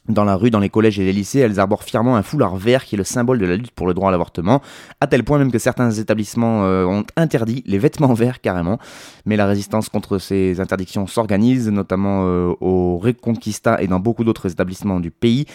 Dans 0.10 0.26
la 0.26 0.36
rue, 0.36 0.50
dans 0.50 0.60
les 0.60 0.70
collèges 0.70 1.00
et 1.00 1.06
les 1.06 1.14
lycées, 1.14 1.40
elles 1.40 1.62
arborent 1.62 1.84
fièrement 1.84 2.18
un 2.18 2.24
foulard 2.24 2.58
vert 2.58 2.84
qui 2.84 2.96
est 2.96 2.98
le 2.98 3.06
symbole 3.06 3.40
de 3.40 3.46
la 3.46 3.56
lutte 3.56 3.72
pour 3.72 3.88
le 3.88 3.94
droit 3.94 4.10
à 4.10 4.12
l'avortement, 4.12 4.62
à 5.00 5.08
tel 5.08 5.24
point 5.24 5.38
même 5.38 5.50
que 5.50 5.60
certains 5.60 5.92
établissements 5.92 6.66
euh, 6.66 6.84
ont 6.84 7.06
interdit 7.16 7.64
les 7.66 7.78
vêtements 7.78 8.14
verts 8.14 8.42
carrément. 8.42 8.80
Mais 9.26 9.38
la 9.38 9.46
résistance 9.46 9.88
contre 9.88 10.18
ces 10.18 10.60
interdictions 10.60 11.08
s'organise, 11.08 11.70
notamment 11.70 12.26
euh, 12.26 12.54
au 12.60 12.98
Reconquista 12.98 13.82
et 13.82 13.88
dans 13.88 14.02
beaucoup 14.02 14.26
d'autres 14.26 14.52
établissements 14.52 15.00
du 15.00 15.10
pays 15.10 15.46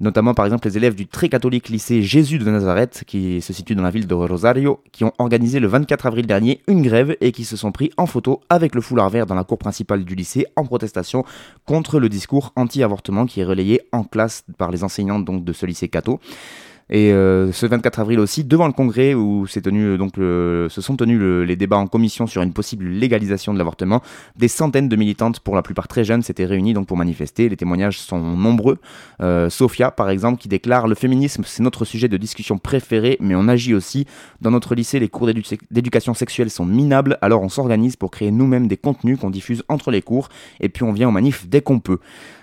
notamment 0.00 0.34
par 0.34 0.44
exemple 0.44 0.66
les 0.66 0.76
élèves 0.76 0.94
du 0.94 1.06
très 1.06 1.28
catholique 1.28 1.68
lycée 1.68 2.02
Jésus 2.02 2.38
de 2.38 2.50
Nazareth, 2.50 3.04
qui 3.06 3.40
se 3.40 3.52
situe 3.52 3.74
dans 3.74 3.82
la 3.82 3.90
ville 3.90 4.06
de 4.06 4.14
Rosario, 4.14 4.82
qui 4.92 5.04
ont 5.04 5.12
organisé 5.18 5.60
le 5.60 5.68
24 5.68 6.06
avril 6.06 6.26
dernier 6.26 6.60
une 6.68 6.82
grève 6.82 7.16
et 7.20 7.32
qui 7.32 7.44
se 7.44 7.56
sont 7.56 7.72
pris 7.72 7.90
en 7.96 8.06
photo 8.06 8.40
avec 8.48 8.74
le 8.74 8.80
foulard 8.80 9.10
vert 9.10 9.26
dans 9.26 9.34
la 9.34 9.44
cour 9.44 9.58
principale 9.58 10.04
du 10.04 10.14
lycée 10.14 10.46
en 10.56 10.64
protestation 10.64 11.24
contre 11.64 11.98
le 11.98 12.08
discours 12.08 12.52
anti-avortement 12.56 13.26
qui 13.26 13.40
est 13.40 13.44
relayé 13.44 13.82
en 13.92 14.04
classe 14.04 14.44
par 14.58 14.70
les 14.70 14.84
enseignantes 14.84 15.24
donc, 15.24 15.44
de 15.44 15.52
ce 15.52 15.66
lycée 15.66 15.88
catho. 15.88 16.20
Et 16.88 17.12
euh, 17.12 17.50
ce 17.52 17.66
24 17.66 17.98
avril 17.98 18.20
aussi, 18.20 18.44
devant 18.44 18.66
le 18.68 18.72
Congrès, 18.72 19.14
où 19.14 19.46
tenu, 19.46 19.82
euh, 19.82 19.98
donc, 19.98 20.14
se 20.16 20.80
sont 20.80 20.96
tenus 20.96 21.20
les 21.46 21.56
débats 21.56 21.78
en 21.78 21.88
commission 21.88 22.26
sur 22.26 22.42
une 22.42 22.52
possible 22.52 22.86
légalisation 22.86 23.52
de 23.52 23.58
l'avortement, 23.58 24.02
des 24.36 24.48
centaines 24.48 24.88
de 24.88 24.94
militantes, 24.96 25.40
pour 25.40 25.56
la 25.56 25.62
plupart 25.62 25.88
très 25.88 26.04
jeunes, 26.04 26.22
s'étaient 26.22 26.44
réunies 26.44 26.74
donc, 26.74 26.86
pour 26.86 26.96
manifester. 26.96 27.48
Les 27.48 27.56
témoignages 27.56 27.98
sont 27.98 28.20
nombreux. 28.20 28.78
Euh, 29.20 29.50
Sophia, 29.50 29.90
par 29.90 30.10
exemple, 30.10 30.40
qui 30.40 30.48
déclare 30.48 30.86
Le 30.86 30.94
féminisme, 30.94 31.42
c'est 31.44 31.62
notre 31.62 31.84
sujet 31.84 32.08
de 32.08 32.16
discussion 32.16 32.58
préféré, 32.58 33.16
mais 33.20 33.34
on 33.34 33.48
agit 33.48 33.74
aussi. 33.74 34.06
Dans 34.40 34.52
notre 34.52 34.74
lycée, 34.74 35.00
les 35.00 35.08
cours 35.08 35.28
d'éducation 35.70 36.14
sexuelle 36.14 36.50
sont 36.50 36.66
minables, 36.66 37.18
alors 37.20 37.42
on 37.42 37.48
s'organise 37.48 37.96
pour 37.96 38.12
créer 38.12 38.30
nous-mêmes 38.30 38.68
des 38.68 38.76
contenus 38.76 39.18
qu'on 39.18 39.30
diffuse 39.30 39.64
entre 39.68 39.90
les 39.90 40.02
cours, 40.02 40.28
et 40.60 40.68
puis 40.68 40.84
on 40.84 40.92
vient 40.92 41.08
aux 41.08 41.12
manifs 41.12 41.48
dès 41.48 41.62
qu'on 41.62 41.80
peut. 41.80 41.98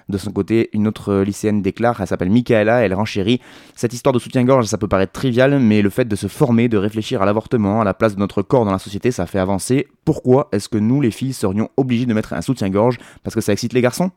De 0.10 0.18
son 0.18 0.32
côté, 0.32 0.70
une 0.74 0.88
autre 0.88 1.22
lycéenne 1.22 1.62
déclare, 1.62 2.00
elle 2.02 2.08
s'appelle 2.08 2.30
Michaela, 2.30 2.82
elle 2.82 2.94
renchérit 2.94 3.42
Cette 3.76 3.94
histoire 3.94 4.14
de 4.14 4.20
soutien-gorge, 4.20 4.66
ça 4.66 4.78
peut 4.78 4.88
paraître 4.88 5.14
trivial, 5.14 5.60
mais 5.60 5.82
le 5.82 5.90
fait 5.90 6.06
de 6.06 6.16
se 6.16 6.28
former, 6.28 6.68
de 6.68 6.78
réfléchir 6.78 7.22
à 7.22 7.26
l'avortement, 7.26 7.82
à 7.82 7.84
la 7.84 7.94
place 7.94 8.16
de 8.16 8.20
notre 8.20 8.42
corps 8.42 8.66
dans 8.66 8.72
la 8.72 8.80
société, 8.80 9.12
ça 9.12 9.26
fait 9.26 9.40
avancer. 9.40 9.88
Pourquoi 10.06 10.50
est-ce 10.52 10.70
que 10.70 10.78
nous, 10.78 11.02
les 11.02 11.12
filles, 11.12 11.34
serions 11.34 11.70
obligées 11.78 12.06
de 12.06 12.14
mettre 12.14 12.34
un 12.34 12.42
soutien-gorge? 12.42 12.98
Parce 13.24 13.36
que 13.36 13.42
ça 13.42 13.54
excite 13.54 13.74
les 13.74 13.82
garçons? 13.82 14.12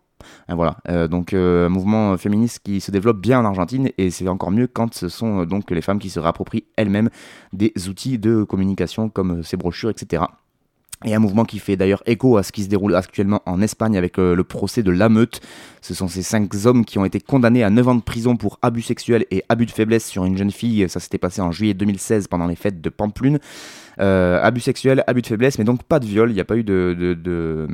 Voilà, 0.49 0.79
euh, 0.89 1.09
donc 1.09 1.33
euh, 1.33 1.67
un 1.67 1.69
mouvement 1.69 2.17
féministe 2.17 2.61
qui 2.65 2.81
se 2.81 2.91
développe 2.91 3.21
bien 3.21 3.41
en 3.41 3.45
Argentine 3.45 3.91
et 3.99 4.11
c'est 4.11 4.29
encore 4.29 4.51
mieux 4.51 4.67
quand 4.67 4.95
ce 4.95 5.09
sont 5.09 5.43
euh, 5.43 5.47
donc 5.47 5.71
les 5.71 5.83
femmes 5.83 5.99
qui 5.99 6.11
se 6.11 6.19
réapproprient 6.21 6.65
elles-mêmes 6.77 7.11
des 7.53 7.73
outils 7.89 8.19
de 8.19 8.43
communication 8.45 9.09
comme 9.09 9.43
ces 9.43 9.57
brochures, 9.57 9.91
etc. 9.91 10.23
Et 11.05 11.15
un 11.15 11.19
mouvement 11.19 11.45
qui 11.45 11.59
fait 11.59 11.77
d'ailleurs 11.77 12.03
écho 12.07 12.39
à 12.39 12.43
ce 12.43 12.53
qui 12.53 12.63
se 12.63 12.69
déroule 12.69 12.95
actuellement 12.95 13.43
en 13.45 13.61
Espagne 13.61 13.99
avec 13.99 14.19
euh, 14.19 14.35
le 14.35 14.45
procès 14.45 14.83
de 14.83 14.91
l'ameute. 14.91 15.41
Ce 15.83 15.93
sont 15.93 16.09
ces 16.09 16.23
cinq 16.23 16.51
hommes 16.65 16.87
qui 16.87 16.99
ont 16.99 17.05
été 17.05 17.21
condamnés 17.21 17.63
à 17.63 17.69
9 17.69 17.89
ans 17.89 17.95
de 17.95 18.03
prison 18.03 18.37
pour 18.37 18.59
abus 18.63 18.83
sexuels 18.83 19.27
et 19.31 19.45
abus 19.51 19.67
de 19.67 19.71
faiblesse 19.71 20.07
sur 20.07 20.25
une 20.25 20.39
jeune 20.39 20.51
fille. 20.51 20.89
Ça 20.89 20.99
s'était 20.99 21.19
passé 21.19 21.43
en 21.43 21.53
juillet 21.53 21.75
2016 21.75 22.29
pendant 22.29 22.47
les 22.47 22.57
fêtes 22.57 22.81
de 22.81 22.89
Pamplune. 22.89 23.39
Euh, 23.99 24.41
abus 24.43 24.61
sexuels, 24.61 25.05
abus 25.07 25.23
de 25.23 25.27
faiblesse, 25.27 25.59
mais 25.59 25.65
donc 25.65 25.83
pas 25.83 25.99
de 26.01 26.07
viol. 26.07 26.31
Il 26.31 26.35
n'y 26.35 26.41
a 26.41 26.45
pas 26.45 26.57
eu 26.57 26.65
de, 26.65 27.67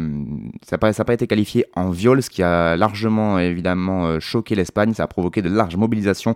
ça 0.64 0.76
n'a 0.76 0.78
pas, 0.78 0.92
pas, 0.92 1.14
été 1.14 1.26
qualifié 1.26 1.64
en 1.74 1.90
viol, 1.90 2.22
ce 2.22 2.30
qui 2.30 2.42
a 2.42 2.76
largement 2.76 3.38
évidemment 3.38 4.06
euh, 4.06 4.20
choqué 4.20 4.54
l'Espagne. 4.54 4.94
Ça 4.94 5.04
a 5.04 5.06
provoqué 5.06 5.42
de 5.42 5.48
larges 5.48 5.76
mobilisations 5.76 6.34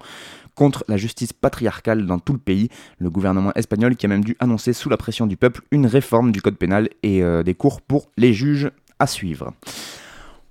contre 0.56 0.84
la 0.88 0.96
justice 0.96 1.32
patriarcale 1.32 2.06
dans 2.06 2.18
tout 2.18 2.32
le 2.32 2.40
pays. 2.40 2.68
Le 2.98 3.10
gouvernement 3.10 3.52
espagnol 3.54 3.94
qui 3.94 4.06
a 4.06 4.08
même 4.08 4.24
dû 4.24 4.36
annoncer 4.40 4.72
sous 4.72 4.88
la 4.88 4.96
pression 4.96 5.28
du 5.28 5.36
peuple 5.36 5.62
une 5.70 5.86
réforme 5.86 6.32
du 6.32 6.42
code 6.42 6.56
pénal 6.56 6.88
et 7.04 7.22
euh, 7.22 7.44
des 7.44 7.54
cours 7.54 7.80
pour 7.80 8.10
les 8.16 8.32
juges 8.32 8.72
à 8.98 9.06
suivre. 9.06 9.52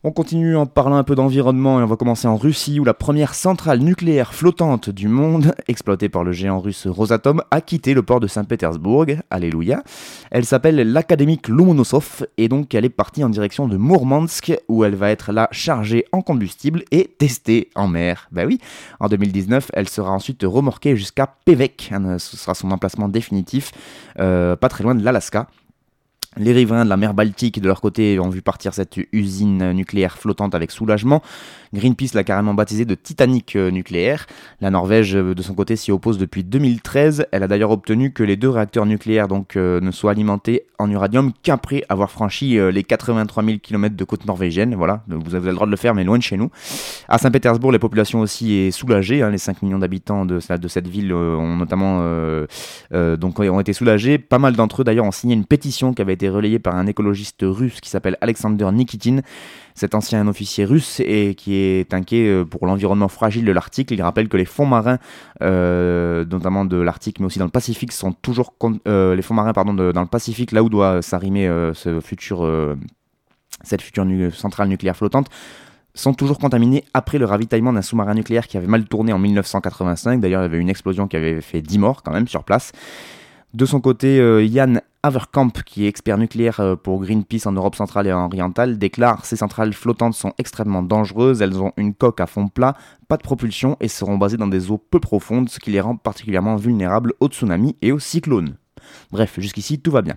On 0.07 0.12
continue 0.12 0.55
en 0.55 0.67
parlant 0.67 0.97
un 0.97 1.03
peu 1.03 1.15
d'environnement 1.15 1.79
et 1.79 1.83
on 1.83 1.88
va 1.88 1.95
commencer 1.95 2.27
en 2.27 2.38
Russie 2.38 2.79
où 2.79 2.83
la 2.83 2.93
première 2.93 3.33
centrale 3.33 3.79
nucléaire 3.79 4.35
flottante 4.35 4.91
du 4.91 5.07
monde, 5.07 5.55
exploitée 5.67 6.09
par 6.09 6.24
le 6.24 6.31
géant 6.31 6.59
russe 6.59 6.85
Rosatom, 6.85 7.41
a 7.50 7.59
quitté 7.59 7.95
le 7.95 8.03
port 8.03 8.19
de 8.19 8.27
Saint-Pétersbourg. 8.27 9.07
Alléluia. 9.31 9.81
Elle 10.29 10.45
s'appelle 10.45 10.75
l'Académique 10.91 11.47
Lomonosov 11.47 12.27
et 12.38 12.50
donc 12.50 12.75
elle 12.75 12.85
est 12.85 12.89
partie 12.89 13.24
en 13.24 13.29
direction 13.29 13.67
de 13.67 13.77
Mourmansk 13.77 14.55
où 14.67 14.83
elle 14.83 14.93
va 14.93 15.09
être 15.09 15.31
là 15.31 15.47
chargée 15.50 16.05
en 16.12 16.21
combustible 16.21 16.83
et 16.91 17.15
testée 17.17 17.71
en 17.74 17.88
mer. 17.88 18.27
Bah 18.31 18.45
oui, 18.45 18.59
en 19.00 19.07
2019, 19.07 19.71
elle 19.74 19.89
sera 19.89 20.12
ensuite 20.12 20.43
remorquée 20.43 20.95
jusqu'à 20.95 21.33
Pevek. 21.45 21.91
Ce 22.19 22.38
sera 22.38 22.53
son 22.53 22.69
emplacement 22.69 23.09
définitif, 23.09 23.71
euh, 24.19 24.55
pas 24.55 24.69
très 24.69 24.83
loin 24.83 24.93
de 24.93 25.03
l'Alaska. 25.03 25.47
Les 26.38 26.51
riverains 26.51 26.84
de 26.84 26.89
la 26.89 26.98
mer 26.98 27.13
Baltique, 27.13 27.62
de 27.62 27.68
leur 27.68 27.80
côté, 27.80 28.20
ont 28.20 28.30
vu 28.30 28.42
partir 28.42 28.74
cette 28.74 29.00
usine 29.13 29.72
nucléaire 29.72 30.18
flottante 30.18 30.54
avec 30.54 30.72
soulagement. 30.72 31.22
Greenpeace 31.74 32.13
l'a 32.13 32.24
carrément 32.24 32.54
baptisé 32.54 32.86
de 32.86 32.96
Titanic 32.96 33.56
euh, 33.56 33.70
nucléaire. 33.70 34.25
La 34.62 34.70
Norvège, 34.70 35.15
euh, 35.15 35.36
de 35.36 35.42
son 35.42 35.54
côté, 35.54 35.75
s'y 35.75 35.92
oppose 35.92 36.18
depuis 36.18 36.44
2013. 36.44 37.27
Elle 37.32 37.44
a 37.44 37.48
d'ailleurs 37.48 37.72
obtenu 37.72 38.12
que 38.12 38.24
les 38.24 38.36
deux 38.36 38.50
réacteurs 38.50 38.86
nucléaires 38.86 39.27
donc, 39.27 39.56
euh, 39.56 39.80
ne 39.80 39.92
soient 39.92 40.12
alimentés 40.12 40.63
en 40.77 40.89
uranium 40.89 41.32
qu'après 41.42 41.84
avoir 41.88 42.12
franchi 42.12 42.58
les 42.58 42.84
83 42.84 43.46
000 43.46 43.58
km 43.63 43.96
de 43.96 44.04
côte 44.04 44.25
norvégienne. 44.25 44.75
Voilà, 44.75 45.04
vous 45.08 45.34
avez 45.34 45.48
le 45.48 45.56
droit 45.56 45.65
de 45.65 45.72
le 45.72 45.77
faire, 45.77 45.96
mais 45.96 46.04
loin 46.04 46.18
de 46.18 46.24
chez 46.24 46.36
nous. 46.36 46.50
À 47.08 47.18
Saint-Pétersbourg, 47.18 47.72
la 47.72 47.80
population 47.80 48.20
aussi 48.20 48.54
est 48.56 48.72
soulagée. 48.72 49.22
Hein. 49.22 49.30
Les 49.30 49.38
5 49.38 49.62
millions 49.62 49.80
d'habitants 49.80 50.25
de, 50.25 50.39
de, 50.58 50.68
cette 50.68 50.89
ville 50.89 51.13
ont 51.13 51.56
notamment 51.56 52.04
donc, 52.92 53.39
ont 53.39 53.60
été 53.62 53.72
soulagés. 53.72 54.18
Pas 54.18 54.38
mal 54.38 54.58
d'entre 54.58 54.82
eux, 54.82 54.84
d'ailleurs, 54.84 55.06
ont 55.06 55.13
signé 55.13 55.34
une 55.34 55.46
pétition 55.46 55.94
qui 55.94 56.01
avait 56.01 56.13
été 56.13 56.25
relayée 56.29 56.60
par 56.60 56.75
un 56.75 56.88
écologiste 56.88 57.41
russe 57.41 57.82
qui 57.82 57.89
s'appelle 57.89 58.17
Alexander 58.22 58.70
Nikitin 58.72 59.22
cet 59.75 59.94
ancien 59.94 60.25
officier 60.27 60.63
russe 60.63 61.01
et 61.01 61.36
qui 61.36 61.55
est 61.55 61.94
inquiet 61.94 62.27
euh, 62.27 62.46
pour 62.46 62.65
l'environnement 62.65 63.10
fragile 63.10 63.44
de 63.44 63.51
l'Arctique. 63.51 63.91
Il 63.91 64.01
rappelle 64.01 64.29
que 64.29 64.38
les 64.38 64.46
fonds 64.46 64.65
marins, 64.65 65.00
euh, 65.41 66.24
notamment 66.25 66.63
de 66.63 66.77
l'Arctique, 66.77 67.20
mais 67.20 67.25
aussi 67.25 67.39
dans 67.39 67.46
le 67.46 67.51
Pacifique, 67.51 67.91
sont 67.91 68.13
toujours 68.13 68.53
euh, 68.88 69.15
les 69.15 69.22
fonds 69.22 69.34
marins 69.34 69.53
pardon 69.53 69.74
dans 69.74 70.01
le 70.01 70.08
Pacifique, 70.08 70.53
là 70.53 70.63
où 70.63 70.70
doit 70.70 71.01
s'arrimer 71.01 71.51
cette 71.74 72.01
future 72.01 72.48
centrale 74.34 74.70
nucléaire 74.70 74.96
flottante 74.96 75.29
sont 75.96 76.13
toujours 76.13 76.39
contaminés 76.39 76.84
après 76.94 77.17
le 77.17 77.25
ravitaillement 77.25 77.72
d'un 77.74 77.82
sous-marin 77.82 78.13
nucléaire 78.13 78.48
qui 78.48 78.58
avait 78.58 78.67
mal 78.67 78.86
tourné 78.86 79.13
en 79.13 79.20
1985. 79.20 80.20
D'ailleurs, 80.20 80.41
il 80.41 80.44
y 80.44 80.46
avait 80.46 80.60
une 80.60 80.70
explosion 80.70 81.08
qui 81.08 81.15
avait 81.15 81.39
fait 81.39 81.62
10 81.62 81.79
morts 81.79 82.03
quand 82.03 82.12
même 82.12 82.27
sur 82.27 82.44
place. 82.44 82.74
De 83.55 83.65
son 83.65 83.79
côté, 83.79 84.17
Yann 84.47 84.81
Haverkamp, 85.01 85.51
qui 85.65 85.85
est 85.85 85.88
expert 85.88 86.17
nucléaire 86.17 86.59
euh, 86.59 86.75
pour 86.75 87.00
Greenpeace 87.00 87.47
en 87.47 87.53
Europe 87.53 87.75
centrale 87.75 88.05
et 88.05 88.12
orientale, 88.12 88.77
déclare 88.77 89.24
ces 89.24 89.38
centrales 89.38 89.71
flottantes 89.71 90.13
sont 90.13 90.33
extrêmement 90.38 90.83
dangereuses, 90.83 91.41
elles 91.41 91.62
ont 91.62 91.71
une 91.77 91.93
coque 91.93 92.19
à 92.19 92.25
fond 92.25 92.50
plat, 92.50 92.75
pas 93.07 93.15
de 93.15 93.21
propulsion 93.21 93.77
et 93.79 93.88
seront 93.88 94.17
basées 94.17 94.35
dans 94.35 94.47
des 94.47 94.71
eaux 94.71 94.77
peu 94.77 95.00
profondes, 95.00 95.47
ce 95.47 95.62
qui 95.62 95.71
les 95.71 95.79
rend 95.79 95.95
particulièrement 95.95 96.57
vulnérables 96.57 97.13
aux 97.21 97.29
tsunamis 97.29 97.77
et 97.81 97.93
aux 97.93 98.00
cyclones. 98.00 98.57
Bref, 99.09 99.39
jusqu'ici 99.39 99.79
tout 99.79 99.91
va 99.91 100.01
bien. 100.01 100.15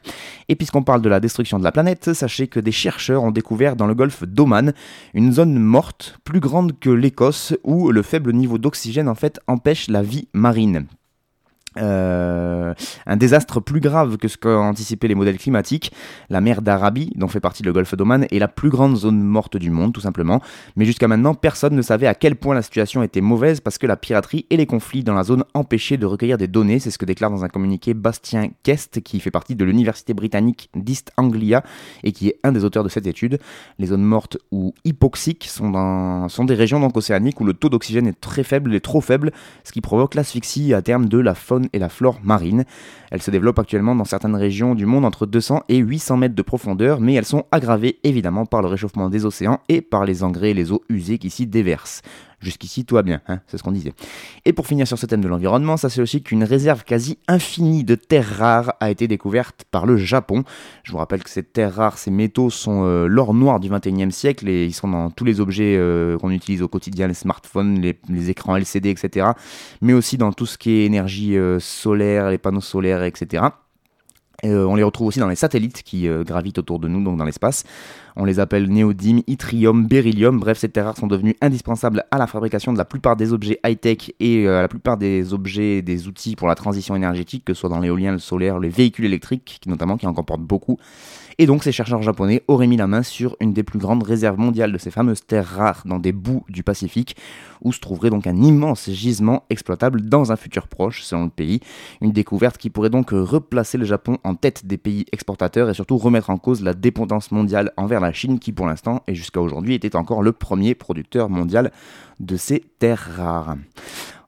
Et 0.49 0.57
puisqu'on 0.57 0.83
parle 0.83 1.01
de 1.01 1.09
la 1.09 1.21
destruction 1.21 1.61
de 1.61 1.65
la 1.65 1.71
planète, 1.71 2.15
sachez 2.15 2.49
que 2.49 2.59
des 2.59 2.73
chercheurs 2.73 3.23
ont 3.23 3.31
découvert 3.31 3.77
dans 3.77 3.87
le 3.87 3.95
golfe 3.95 4.25
d'Oman 4.25 4.73
une 5.15 5.33
zone 5.33 5.57
morte 5.61 6.19
plus 6.25 6.41
grande 6.41 6.77
que 6.81 6.91
l'Écosse 6.91 7.55
où 7.63 7.93
le 7.93 8.03
faible 8.03 8.33
niveau 8.33 8.59
d'oxygène 8.59 9.09
en 9.09 9.15
fait 9.15 9.39
empêche 9.47 9.87
la 9.87 10.03
vie 10.03 10.27
marine. 10.33 10.89
Euh, 11.79 12.75
un 13.07 13.17
désastre 13.17 13.61
plus 13.61 13.81
grave 13.81 14.17
que 14.17 14.29
ce 14.29 14.37
qu'ont 14.37 14.69
anticipé 14.69 15.09
les 15.09 15.15
modèles 15.15 15.39
climatiques. 15.39 15.93
La 16.31 16.41
mer 16.41 16.63
d'Arabie, 16.63 17.11
dont 17.17 17.29
fait 17.29 17.41
partie 17.41 17.63
le 17.63 17.73
golfe 17.73 17.95
d'Oman, 17.95 18.27
est 18.31 18.39
la 18.39 18.49
plus 18.49 18.71
grande 18.71 18.97
zone 18.97 19.23
morte 19.23 19.57
du 19.57 19.71
monde, 19.71 19.93
tout 19.93 20.01
simplement. 20.01 20.41
Mais 20.77 20.85
jusqu'à 20.85 21.09
maintenant, 21.09 21.35
personne 21.35 21.75
ne 21.75 21.83
savait 21.83 22.07
à 22.07 22.15
quel 22.15 22.37
point 22.37 22.55
la 22.55 22.63
situation 22.63 23.03
était 23.03 23.21
mauvaise 23.21 23.61
parce 23.61 23.79
que 23.79 23.87
la 23.87 23.97
piraterie 23.97 24.47
et 24.51 24.57
les 24.57 24.67
conflits 24.67 25.05
dans 25.05 25.15
la 25.15 25.25
zone 25.25 25.45
empêchaient 25.55 25.97
de 25.97 26.07
recueillir 26.07 26.39
des 26.39 26.49
données. 26.49 26.79
C'est 26.79 26.91
ce 26.91 26.99
que 26.99 27.05
déclare 27.05 27.31
dans 27.31 27.45
un 27.45 27.49
communiqué 27.49 27.95
Bastien 27.95 28.49
Kest, 28.63 29.01
qui 29.03 29.21
fait 29.21 29.31
partie 29.31 29.57
de 29.57 29.65
l'université 29.65 30.15
britannique 30.15 30.71
d'East 30.75 31.13
Anglia 31.17 31.63
et 32.05 32.13
qui 32.13 32.29
est 32.29 32.39
un 32.45 32.53
des 32.53 32.65
auteurs 32.65 32.85
de 32.85 32.89
cette 32.89 33.07
étude. 33.07 33.39
Les 33.79 33.87
zones 33.87 34.03
mortes 34.03 34.39
ou 34.51 34.75
hypoxiques 34.85 35.47
sont 35.49 36.45
des 36.45 36.55
régions 36.55 36.81
donc 36.81 36.97
océaniques 36.97 37.41
où 37.41 37.45
le 37.45 37.55
taux 37.55 37.69
d'oxygène 37.69 38.07
est 38.07 38.21
très 38.21 38.43
faible 38.43 38.75
et 38.75 38.81
trop 38.81 39.01
faible, 39.01 39.33
ce 39.65 39.73
qui 39.73 39.81
provoque 39.81 40.15
l'asphyxie 40.15 40.75
à 40.75 40.83
terme 40.83 41.09
de 41.09 41.19
la 41.19 41.35
faune 41.35 41.68
et 41.73 41.79
la 41.79 41.89
flore 41.89 42.19
marine. 42.23 42.65
Elles 43.11 43.23
se 43.23 43.31
développent 43.31 43.59
actuellement 43.59 43.95
dans 43.95 44.05
certaines 44.05 44.37
régions 44.37 44.75
du 44.75 44.87
monde 44.87 45.05
entre 45.05 45.27
200 45.27 45.63
et 45.69 45.79
800 45.79 46.17
mètres 46.17 46.35
de 46.35 46.43
profondeur, 46.43 47.01
mais 47.01 47.15
elles 47.15 47.25
sont 47.25 47.45
aggravées 47.51 47.99
évidemment 48.05 48.47
par 48.47 48.63
le 48.63 48.69
réchauffement 48.69 49.09
des 49.09 49.25
océans 49.25 49.61
et 49.69 49.81
par 49.81 50.05
les 50.05 50.23
engrais 50.23 50.51
et 50.51 50.55
les 50.55 50.73
eaux 50.73 50.83
usées 50.89 51.19
qui 51.19 51.31
s'y 51.31 51.47
déversent. 51.47 52.03
Jusqu'ici, 52.41 52.85
tout 52.85 52.95
va 52.95 53.03
bien, 53.03 53.21
hein, 53.27 53.41
c'est 53.49 53.59
ce 53.59 53.65
qu'on 53.65 53.73
disait. 53.73 53.95
Et 54.45 54.53
pour 54.53 54.69
finir 54.69 54.87
sur 54.87 54.97
ce 54.97 55.07
thème 55.07 55.21
de 55.21 55.27
l'environnement, 55.27 55.77
ça 55.77 55.89
c'est 55.89 56.01
aussi 56.01 56.23
qu'une 56.23 56.45
réserve 56.45 56.85
quasi 56.85 57.19
infinie 57.27 57.83
de 57.83 57.97
terres 57.97 58.39
rares 58.39 58.75
a 58.79 58.91
été 58.91 59.09
découverte 59.09 59.65
par 59.73 59.87
le 59.87 59.97
Japon. 59.97 60.45
Je 60.85 60.93
vous 60.93 60.99
rappelle 60.99 61.25
que 61.25 61.31
ces 61.31 61.43
terres 61.43 61.75
rares, 61.75 61.99
ces 61.99 62.13
métaux 62.13 62.49
sont 62.51 62.85
euh, 62.85 63.07
l'or 63.09 63.35
noir 63.35 63.59
du 63.59 63.69
21e 63.69 64.13
siècle 64.13 64.49
et 64.49 64.67
ils 64.67 64.73
sont 64.73 64.87
dans 64.87 65.11
tous 65.11 65.25
les 65.25 65.41
objets 65.41 65.77
euh, 65.77 66.17
qu'on 66.19 66.31
utilise 66.31 66.63
au 66.63 66.69
quotidien, 66.69 67.09
les 67.09 67.15
smartphones, 67.15 67.81
les, 67.81 68.31
écrans 68.31 68.57
LCD, 68.57 68.91
etc. 68.91 69.31
Mais 69.81 69.93
aussi 69.93 70.17
dans 70.17 70.33
tout 70.33 70.47
ce 70.47 70.59
qui 70.59 70.71
est 70.71 70.85
énergie 70.85 71.37
euh, 71.37 71.59
solaire, 71.59 72.31
les 72.31 72.39
panneaux 72.39 72.61
solaires, 72.61 73.03
etc. 73.03 73.43
Euh, 74.45 74.65
on 74.67 74.77
les 74.77 74.85
retrouve 74.85 75.09
aussi 75.09 75.19
dans 75.19 75.29
les 75.29 75.35
satellites 75.35 75.83
qui 75.83 76.07
euh, 76.07 76.23
gravitent 76.23 76.59
autour 76.59 76.79
de 76.79 76.87
nous, 76.87 77.03
donc 77.03 77.19
dans 77.19 77.25
l'espace. 77.25 77.65
On 78.15 78.25
les 78.25 78.39
appelle 78.39 78.69
néodyme, 78.69 79.23
yttrium, 79.27 79.87
beryllium. 79.87 80.39
Bref, 80.39 80.59
ces 80.59 80.69
terres 80.69 80.85
rares 80.85 80.97
sont 80.97 81.09
devenues 81.09 81.35
indispensables 81.41 82.05
à 82.13 82.19
la 82.19 82.29
fabrication 82.29 82.73
de 82.73 82.79
la 82.79 82.85
plupart 82.85 83.17
des 83.17 83.33
objets 83.33 83.59
high-tech 83.67 84.13
et 84.21 84.47
euh, 84.47 84.63
la 84.63 84.69
plupart 84.69 84.97
des 84.97 85.33
objets, 85.33 85.83
des 85.83 86.07
outils 86.07 86.37
pour 86.37 86.47
la 86.47 86.55
transition 86.55 86.95
énergétique, 86.95 87.45
que 87.45 87.53
ce 87.53 87.61
soit 87.61 87.69
dans 87.69 87.81
l'éolien, 87.81 88.13
le 88.13 88.21
solaire, 88.21 88.61
les 88.61 88.69
véhicules 88.69 89.07
électriques, 89.07 89.61
notamment, 89.67 89.97
qui 89.97 90.07
en 90.07 90.15
comportent 90.15 90.43
beaucoup. 90.43 90.79
Et 91.41 91.47
donc 91.47 91.63
ces 91.63 91.71
chercheurs 91.71 92.03
japonais 92.03 92.43
auraient 92.49 92.67
mis 92.67 92.77
la 92.77 92.89
main 92.89 93.05
sur 93.05 93.37
une 93.39 93.53
des 93.53 93.63
plus 93.63 93.79
grandes 93.79 94.03
réserves 94.03 94.41
mondiales 94.41 94.73
de 94.73 94.79
ces 94.79 94.91
fameuses 94.91 95.25
terres 95.25 95.47
rares 95.47 95.83
dans 95.85 96.01
des 96.01 96.11
bouts 96.11 96.45
du 96.49 96.65
Pacifique, 96.65 97.17
où 97.63 97.73
se 97.73 97.79
trouverait 97.79 98.11
donc 98.11 98.27
un 98.27 98.43
immense 98.43 98.91
gisement 98.91 99.45
exploitable 99.49 100.03
dans 100.03 100.33
un 100.33 100.37
futur 100.37 100.67
proche, 100.67 101.05
selon 101.05 101.25
le 101.25 101.31
pays. 101.31 101.61
Une 102.01 102.11
découverte 102.11 102.59
qui 102.59 102.71
pourrait 102.71 102.91
donc 102.91 103.11
replacer 103.13 103.79
le 103.79 103.85
Japon 103.85 104.19
en 104.25 104.35
tête 104.35 104.67
des 104.67 104.79
pays 104.79 105.07
exportateurs 105.13 105.71
et 105.71 105.75
surtout 105.75 105.97
remettre 105.97 106.31
en 106.31 106.39
cause 106.39 106.61
la 106.61 106.75
dépendance 106.75 107.31
mondiale 107.31 107.73
envers 107.77 108.01
la 108.01 108.13
Chine, 108.13 108.41
qui 108.41 108.51
pour 108.51 108.67
l'instant 108.67 109.05
et 109.07 109.15
jusqu'à 109.15 109.41
aujourd'hui 109.41 109.75
était 109.75 109.95
encore 109.95 110.23
le 110.23 110.33
premier 110.33 110.75
producteur 110.75 111.29
mondial 111.29 111.71
de 112.19 112.37
ces 112.37 112.65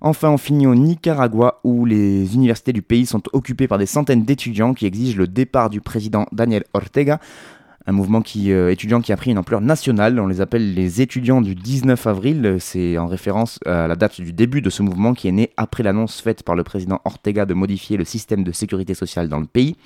Enfin, 0.03 0.31
on 0.31 0.39
finit 0.39 0.67
au 0.67 0.75
Nicaragua 0.75 1.61
où 1.63 1.85
les 1.85 2.35
universités 2.35 2.73
du 2.73 2.83
pays 2.83 3.05
sont 3.07 3.23
occupées 3.33 3.69
par 3.69 3.79
des 3.79 3.87
centaines 3.87 4.25
d'étudiants 4.25 4.73
qui 4.73 4.87
exigent 4.87 5.19
le 5.19 5.27
départ 5.27 5.69
du 5.69 5.81
président 5.81 6.27
Daniel 6.33 6.65
Ortega. 6.73 7.21
Un 7.87 7.93
mouvement 7.93 8.23
euh, 8.37 8.71
étudiant 8.71 9.01
qui 9.01 9.13
a 9.13 9.17
pris 9.17 9.31
une 9.31 9.39
ampleur 9.39 9.61
nationale. 9.61 10.19
On 10.21 10.27
les 10.27 10.41
appelle 10.41 10.75
les 10.75 11.01
étudiants 11.01 11.41
du 11.41 11.55
19 11.55 12.07
avril. 12.07 12.57
C'est 12.61 12.99
en 12.99 13.07
référence 13.07 13.59
à 13.67 13.89
la 13.89 13.97
date 13.97 14.21
du 14.21 14.33
début 14.33 14.63
de 14.63 14.71
ce 14.71 14.83
mouvement 14.83 15.13
qui 15.13 15.29
est 15.29 15.33
né 15.33 15.51
après 15.57 15.83
l'annonce 15.83 16.21
faite 16.21 16.43
par 16.43 16.55
le 16.55 16.65
président 16.65 17.01
Ortega 17.05 17.47
de 17.47 17.55
modifier 17.55 17.97
le 17.97 18.05
système 18.05 18.45
de 18.45 18.53
sécurité 18.53 18.95
sociale 18.95 19.29
dans 19.29 19.41
le 19.41 19.47
pays. 19.47 19.77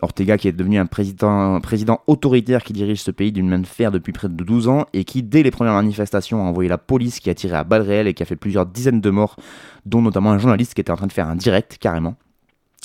Ortega 0.00 0.38
qui 0.38 0.48
est 0.48 0.52
devenu 0.52 0.78
un 0.78 0.86
président, 0.86 1.60
autoritaire 2.06 2.64
qui 2.64 2.72
dirige 2.72 3.02
ce 3.02 3.10
pays 3.10 3.32
d'une 3.32 3.48
main 3.48 3.58
de 3.58 3.66
fer 3.66 3.90
depuis 3.90 4.12
près 4.12 4.28
de 4.28 4.42
12 4.42 4.68
ans 4.68 4.86
et 4.92 5.04
qui, 5.04 5.22
dès 5.22 5.42
les 5.42 5.50
premières 5.50 5.74
manifestations, 5.74 6.40
a 6.40 6.48
envoyé 6.48 6.68
la 6.68 6.78
police 6.78 7.20
qui 7.20 7.28
a 7.28 7.34
tiré 7.34 7.56
à 7.56 7.64
balles 7.64 7.82
réelles 7.82 8.08
et 8.08 8.14
qui 8.14 8.22
a 8.22 8.26
fait 8.26 8.36
plusieurs 8.36 8.64
dizaines 8.66 9.00
de 9.00 9.10
morts, 9.10 9.36
dont 9.84 10.00
notamment 10.00 10.30
un 10.30 10.38
journaliste 10.38 10.74
qui 10.74 10.80
était 10.80 10.92
en 10.92 10.96
train 10.96 11.08
de 11.08 11.12
faire 11.12 11.28
un 11.28 11.36
direct 11.36 11.76
carrément. 11.78 12.14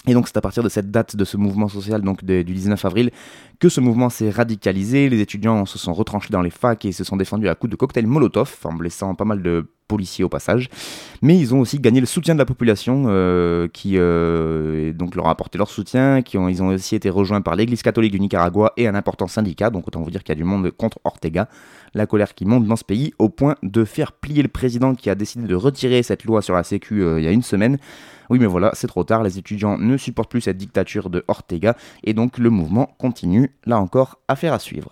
Et 0.06 0.13
donc 0.13 0.27
c'est 0.27 0.38
à 0.38 0.42
partir 0.42 0.63
de 0.63 0.70
cette 0.70 0.92
date 0.92 1.16
de 1.16 1.25
ce 1.25 1.38
mouvement 1.38 1.68
social, 1.68 2.01
donc 2.01 2.24
du 2.24 2.44
19 2.44 2.84
avril, 2.86 3.12
que 3.60 3.68
ce 3.68 3.82
mouvement 3.82 4.10
s'est 4.10 4.30
radicalisé. 4.30 5.10
Les 5.10 5.20
étudiants 5.20 5.66
se 5.66 5.77
sont 5.77 5.94
retranchés 5.94 6.30
dans 6.30 6.42
les 6.42 6.50
facs 6.50 6.86
et 6.86 6.92
se 6.92 7.04
sont 7.04 7.18
défendus 7.18 7.50
à 7.50 7.56
coups 7.56 7.72
de 7.72 7.75
cocktails 7.75 8.08
Molotov, 8.08 8.58
en 8.63 8.74
blessant 8.74 9.16
pas 9.16 9.25
mal 9.25 9.42
de 9.42 9.70
policiers 9.88 10.24
au 10.24 10.30
passage. 10.30 10.70
Mais 11.22 11.38
ils 11.38 11.54
ont 11.56 11.60
aussi 11.60 11.80
gagné 11.80 12.00
le 12.00 12.06
soutien 12.06 12.36
de 12.36 12.39
la 12.39 12.46
population 12.46 13.06
euh, 13.08 13.68
qui 13.68 13.94
euh, 13.98 14.94
leur 15.16 15.27
a 15.27 15.32
apporté 15.32 15.58
leur 15.58 15.70
soutien, 15.70 16.22
ils 16.34 16.62
ont 16.62 16.68
aussi 16.68 16.96
été 16.96 17.10
rejoints 17.10 17.42
par 17.42 17.56
l'église 17.56 17.82
catholique 17.82 18.12
du 18.12 18.20
Nicaragua 18.20 18.74
et 18.77 18.88
un 18.88 18.96
important 18.96 19.27
syndicat, 19.27 19.70
donc 19.70 19.88
autant 19.88 20.01
vous 20.01 20.12
dire 20.12 20.24
qu'il 20.24 20.30
y 20.30 20.38
a 20.38 20.42
du 20.42 20.44
monde 20.44 20.72
contre 20.72 21.00
Ortega. 21.04 21.50
La 21.98 22.06
colère 22.06 22.36
qui 22.36 22.46
monte 22.46 22.68
dans 22.68 22.75
ce 22.75 22.84
pays 22.84 23.16
au 23.18 23.27
point 23.27 23.56
de 23.63 23.84
faire 23.84 24.12
plier 24.12 24.44
le 24.44 24.50
président 24.50 24.94
qui 24.94 25.10
a 25.10 25.16
décidé 25.16 25.48
de 25.48 25.56
retirer 25.56 26.04
cette 26.04 26.25
loi 26.25 26.44
sur 26.44 26.54
la 26.54 26.63
sécu 26.63 27.04
il 27.18 27.24
y 27.24 27.27
a 27.27 27.32
une 27.32 27.42
semaine. 27.42 27.80
Oui 28.30 28.38
mais 28.38 28.46
voilà, 28.46 28.70
c'est 28.75 28.86
trop 28.86 29.04
tard, 29.04 29.24
les 29.24 29.39
étudiants 29.39 29.80
ne 29.80 29.98
supportent 29.98 30.30
plus 30.30 30.42
cette 30.42 30.58
dictature 30.58 31.10
de 31.10 31.24
Ortega 31.27 31.75
et 32.04 32.13
donc 32.13 32.38
le 32.38 32.51
mouvement 32.51 32.96
continue, 33.00 33.51
là 33.66 33.80
encore, 33.80 34.20
à 34.27 34.36
faire 34.36 34.54
à 34.54 34.60
suivre. 34.60 34.92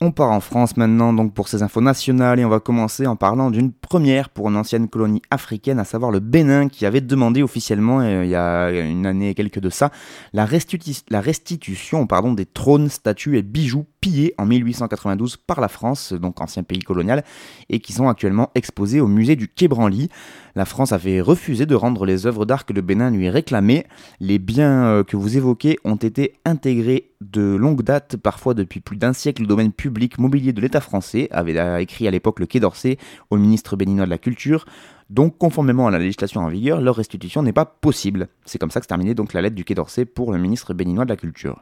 On 0.00 0.12
part 0.12 0.30
en 0.30 0.38
France 0.38 0.76
maintenant 0.76 1.12
donc 1.12 1.34
pour 1.34 1.48
ces 1.48 1.64
infos 1.64 1.80
nationales 1.80 2.38
et 2.38 2.44
on 2.44 2.48
va 2.48 2.60
commencer 2.60 3.08
en 3.08 3.16
parlant 3.16 3.50
d'une 3.50 3.72
première 3.72 4.28
pour 4.28 4.48
une 4.48 4.56
ancienne 4.56 4.88
colonie 4.88 5.22
africaine, 5.32 5.80
à 5.80 5.84
savoir 5.84 6.12
le 6.12 6.20
Bénin, 6.20 6.68
qui 6.68 6.86
avait 6.86 7.00
demandé 7.00 7.42
officiellement 7.42 7.98
euh, 7.98 8.24
il 8.24 8.30
y 8.30 8.36
a 8.36 8.70
une 8.70 9.06
année 9.06 9.30
et 9.30 9.34
quelques 9.34 9.58
de 9.58 9.70
ça 9.70 9.90
la, 10.32 10.44
restitution 10.44 12.06
des 12.32 12.46
trônes, 12.46 12.88
statues 12.88 13.38
et 13.38 13.42
bijoux 13.42 13.86
pillés 14.08 14.34
en 14.38 14.46
1892 14.46 15.36
par 15.36 15.60
la 15.60 15.68
France, 15.68 16.14
donc 16.14 16.40
ancien 16.40 16.62
pays 16.62 16.78
colonial, 16.78 17.24
et 17.68 17.78
qui 17.78 17.92
sont 17.92 18.08
actuellement 18.08 18.50
exposés 18.54 19.00
au 19.00 19.06
musée 19.06 19.36
du 19.36 19.48
Quai 19.48 19.68
Branly. 19.68 20.08
La 20.54 20.64
France 20.64 20.92
avait 20.92 21.20
refusé 21.20 21.66
de 21.66 21.74
rendre 21.74 22.06
les 22.06 22.26
œuvres 22.26 22.46
d'art 22.46 22.64
que 22.64 22.72
le 22.72 22.80
Bénin 22.80 23.10
lui 23.10 23.28
réclamait. 23.28 23.86
Les 24.18 24.38
biens 24.38 24.84
euh, 24.86 25.04
que 25.04 25.16
vous 25.16 25.36
évoquez 25.36 25.78
ont 25.84 25.96
été 25.96 26.32
intégrés 26.46 27.10
de 27.20 27.54
longue 27.54 27.82
date, 27.82 28.16
parfois 28.16 28.54
depuis 28.54 28.80
plus 28.80 28.96
d'un 28.96 29.12
siècle, 29.12 29.42
au 29.42 29.46
domaine 29.46 29.72
public 29.72 30.18
mobilier 30.18 30.54
de 30.54 30.60
l'État 30.62 30.80
français, 30.80 31.28
avait 31.30 31.58
euh, 31.58 31.78
écrit 31.78 32.08
à 32.08 32.10
l'époque 32.10 32.40
le 32.40 32.46
Quai 32.46 32.60
d'Orsay 32.60 32.96
au 33.28 33.36
ministre 33.36 33.76
béninois 33.76 34.06
de 34.06 34.10
la 34.10 34.18
Culture. 34.18 34.64
Donc, 35.10 35.36
conformément 35.36 35.86
à 35.86 35.90
la 35.90 35.98
législation 35.98 36.40
en 36.40 36.48
vigueur, 36.48 36.80
leur 36.80 36.96
restitution 36.96 37.42
n'est 37.42 37.52
pas 37.52 37.66
possible. 37.66 38.28
C'est 38.46 38.58
comme 38.58 38.70
ça 38.70 38.80
que 38.80 38.84
se 38.84 38.88
terminait 38.88 39.14
donc 39.14 39.34
la 39.34 39.42
lettre 39.42 39.56
du 39.56 39.64
Quai 39.64 39.74
d'Orsay 39.74 40.06
pour 40.06 40.32
le 40.32 40.38
ministre 40.38 40.72
béninois 40.72 41.04
de 41.04 41.10
la 41.10 41.16
Culture. 41.16 41.60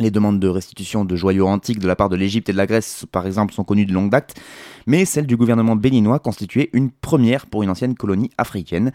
Les 0.00 0.10
demandes 0.10 0.40
de 0.40 0.48
restitution 0.48 1.04
de 1.04 1.14
joyaux 1.14 1.46
antiques 1.46 1.78
de 1.78 1.86
la 1.86 1.94
part 1.94 2.08
de 2.08 2.16
l'Égypte 2.16 2.48
et 2.48 2.52
de 2.52 2.56
la 2.56 2.66
Grèce, 2.66 3.04
par 3.12 3.26
exemple, 3.26 3.52
sont 3.52 3.64
connues 3.64 3.84
de 3.84 3.92
longue 3.92 4.10
date, 4.10 4.34
mais 4.86 5.04
celle 5.04 5.26
du 5.26 5.36
gouvernement 5.36 5.76
béninois 5.76 6.18
constituait 6.18 6.70
une 6.72 6.90
première 6.90 7.44
pour 7.44 7.62
une 7.62 7.68
ancienne 7.68 7.94
colonie 7.94 8.30
africaine. 8.38 8.92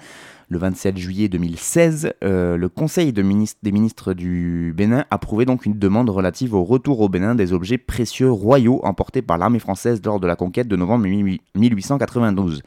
Le 0.48 0.60
27 0.60 0.98
juillet 0.98 1.28
2016, 1.28 2.14
euh, 2.24 2.56
le 2.56 2.70
Conseil 2.70 3.12
des 3.12 3.24
ministres 3.24 4.14
du 4.14 4.74
Bénin 4.78 5.06
approuvait 5.10 5.46
donc 5.46 5.66
une 5.66 5.80
demande 5.80 6.10
relative 6.10 6.54
au 6.54 6.64
retour 6.64 7.00
au 7.00 7.10
Bénin 7.10 7.34
des 7.34 7.52
objets 7.52 7.80
précieux 7.80 8.32
royaux 8.32 8.80
emportés 8.84 9.24
par 9.24 9.40
l'armée 9.40 9.58
française 9.58 10.00
lors 10.06 10.20
de 10.20 10.28
la 10.28 10.36
conquête 10.36 10.68
de 10.68 10.76
novembre 10.76 11.08
1892. 11.56 12.62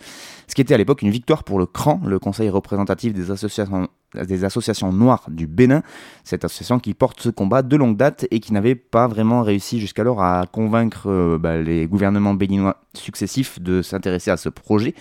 Ce 0.49 0.55
qui 0.55 0.61
était 0.61 0.75
à 0.75 0.79
l'époque 0.79 1.03
une 1.03 1.11
victoire 1.11 1.45
pour 1.45 1.61
le 1.61 1.67
CRAN, 1.67 2.01
le 2.05 2.19
Conseil 2.19 2.49
représentatif 2.49 3.13
des 3.13 3.31
associations, 3.31 4.93
noires 4.93 5.27
du 5.29 5.47
Bénin, 5.47 5.83
cette 6.25 6.45
association 6.45 6.81
qui 6.81 6.95
porte 6.95 7.21
ce 7.21 7.29
combat 7.29 7.63
de 7.63 7.77
longue 7.77 7.97
date 7.97 8.27
et 8.33 8.41
qui 8.41 8.53
n'avait 8.53 8.75
pas 8.75 9.07
vraiment 9.07 9.43
réussi 9.43 9.79
jusqu'alors 9.79 10.21
à 10.21 10.47
convaincre 10.51 11.09
euh, 11.09 11.39
bah, 11.39 11.59
les 11.59 11.87
gouvernements 11.87 12.35
béninois 12.35 12.83
successifs 12.95 13.61
de 13.61 13.83
s'intéresser 13.83 14.33
à 14.33 14.37
ce 14.37 14.49
projet. 14.49 14.95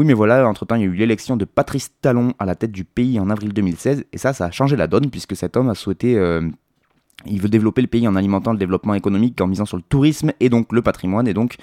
Oui, 0.00 0.06
mais 0.06 0.14
voilà, 0.14 0.48
entre-temps, 0.48 0.76
il 0.76 0.80
y 0.80 0.84
a 0.84 0.86
eu 0.86 0.94
l'élection 0.94 1.36
de 1.36 1.44
Patrice 1.44 1.90
Talon 2.00 2.32
à 2.38 2.46
la 2.46 2.54
tête 2.54 2.72
du 2.72 2.84
pays 2.84 3.20
en 3.20 3.28
avril 3.28 3.52
2016, 3.52 4.06
et 4.10 4.16
ça, 4.16 4.32
ça 4.32 4.46
a 4.46 4.50
changé 4.50 4.74
la 4.74 4.86
donne, 4.86 5.10
puisque 5.10 5.36
cet 5.36 5.58
homme 5.58 5.68
a 5.68 5.74
souhaité... 5.74 6.16
Euh, 6.16 6.40
il 7.26 7.38
veut 7.38 7.50
développer 7.50 7.82
le 7.82 7.86
pays 7.86 8.08
en 8.08 8.16
alimentant 8.16 8.52
le 8.52 8.58
développement 8.58 8.94
économique, 8.94 9.38
en 9.42 9.46
misant 9.46 9.66
sur 9.66 9.76
le 9.76 9.82
tourisme 9.82 10.32
et 10.40 10.48
donc 10.48 10.72
le 10.72 10.80
patrimoine. 10.80 11.28
Et 11.28 11.34
donc, 11.34 11.56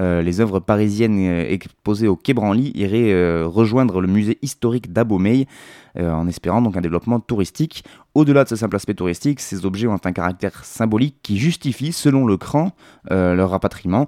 euh, 0.00 0.20
les 0.20 0.40
œuvres 0.40 0.58
parisiennes 0.58 1.28
euh, 1.28 1.46
exposées 1.48 2.08
au 2.08 2.16
Quai 2.16 2.34
Branly 2.34 2.72
iraient 2.74 3.44
rejoindre 3.44 4.00
le 4.00 4.08
musée 4.08 4.36
historique 4.42 4.92
d'Abomey, 4.92 5.46
en 5.98 6.26
espérant 6.28 6.62
donc 6.62 6.76
un 6.76 6.80
développement 6.80 7.20
touristique. 7.20 7.84
Au-delà 8.14 8.44
de 8.44 8.48
ce 8.48 8.56
simple 8.56 8.76
aspect 8.76 8.94
touristique, 8.94 9.40
ces 9.40 9.64
objets 9.66 9.86
ont 9.86 10.00
un 10.02 10.12
caractère 10.12 10.64
symbolique 10.64 11.16
qui 11.22 11.38
justifie, 11.38 11.92
selon 11.92 12.26
le 12.26 12.36
cran, 12.36 12.72
leur 13.10 13.50
rapatriement 13.50 14.06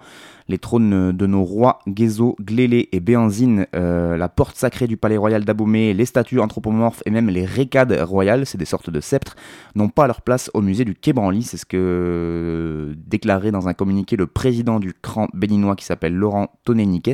les 0.49 0.59
trônes 0.59 1.13
de 1.13 1.27
nos 1.27 1.45
rois 1.45 1.81
Gézo, 1.95 2.37
Glélé 2.41 2.89
et 2.93 3.01
Béanzine, 3.01 3.67
euh, 3.77 4.17
la 4.17 4.29
porte 4.29 4.57
sacrée 4.57 4.87
du 4.87 4.97
palais 4.97 5.17
royal 5.17 5.45
d'Abomey, 5.45 5.93
les 5.93 6.07
statues 6.07 6.41
anthropomorphes 6.41 7.03
et 7.07 7.11
même 7.11 7.29
les 7.29 7.45
récades 7.45 7.93
royales, 7.93 8.47
c'est 8.47 8.59
des 8.59 8.65
sortes 8.65 8.91
de 8.91 9.01
sceptres, 9.01 9.37
n'ont 9.75 9.91
pas 9.91 10.07
leur 10.07 10.23
place 10.23 10.51
au 10.55 10.63
musée 10.63 10.85
du 10.85 10.95
Quai 10.95 11.13
Branly. 11.13 11.43
C'est 11.43 11.59
ce 11.59 11.67
que 11.67 11.77
euh, 11.77 12.95
déclarait 13.07 13.51
dans 13.53 13.69
un 13.69 13.75
communiqué 13.75 14.17
le 14.17 14.27
président 14.27 14.81
du 14.81 14.95
cran 14.95 15.29
béninois 15.35 15.77
qui 15.77 15.85
s'appelle 15.85 16.15
Laurent 16.15 16.49
Tonéniques. 16.65 17.11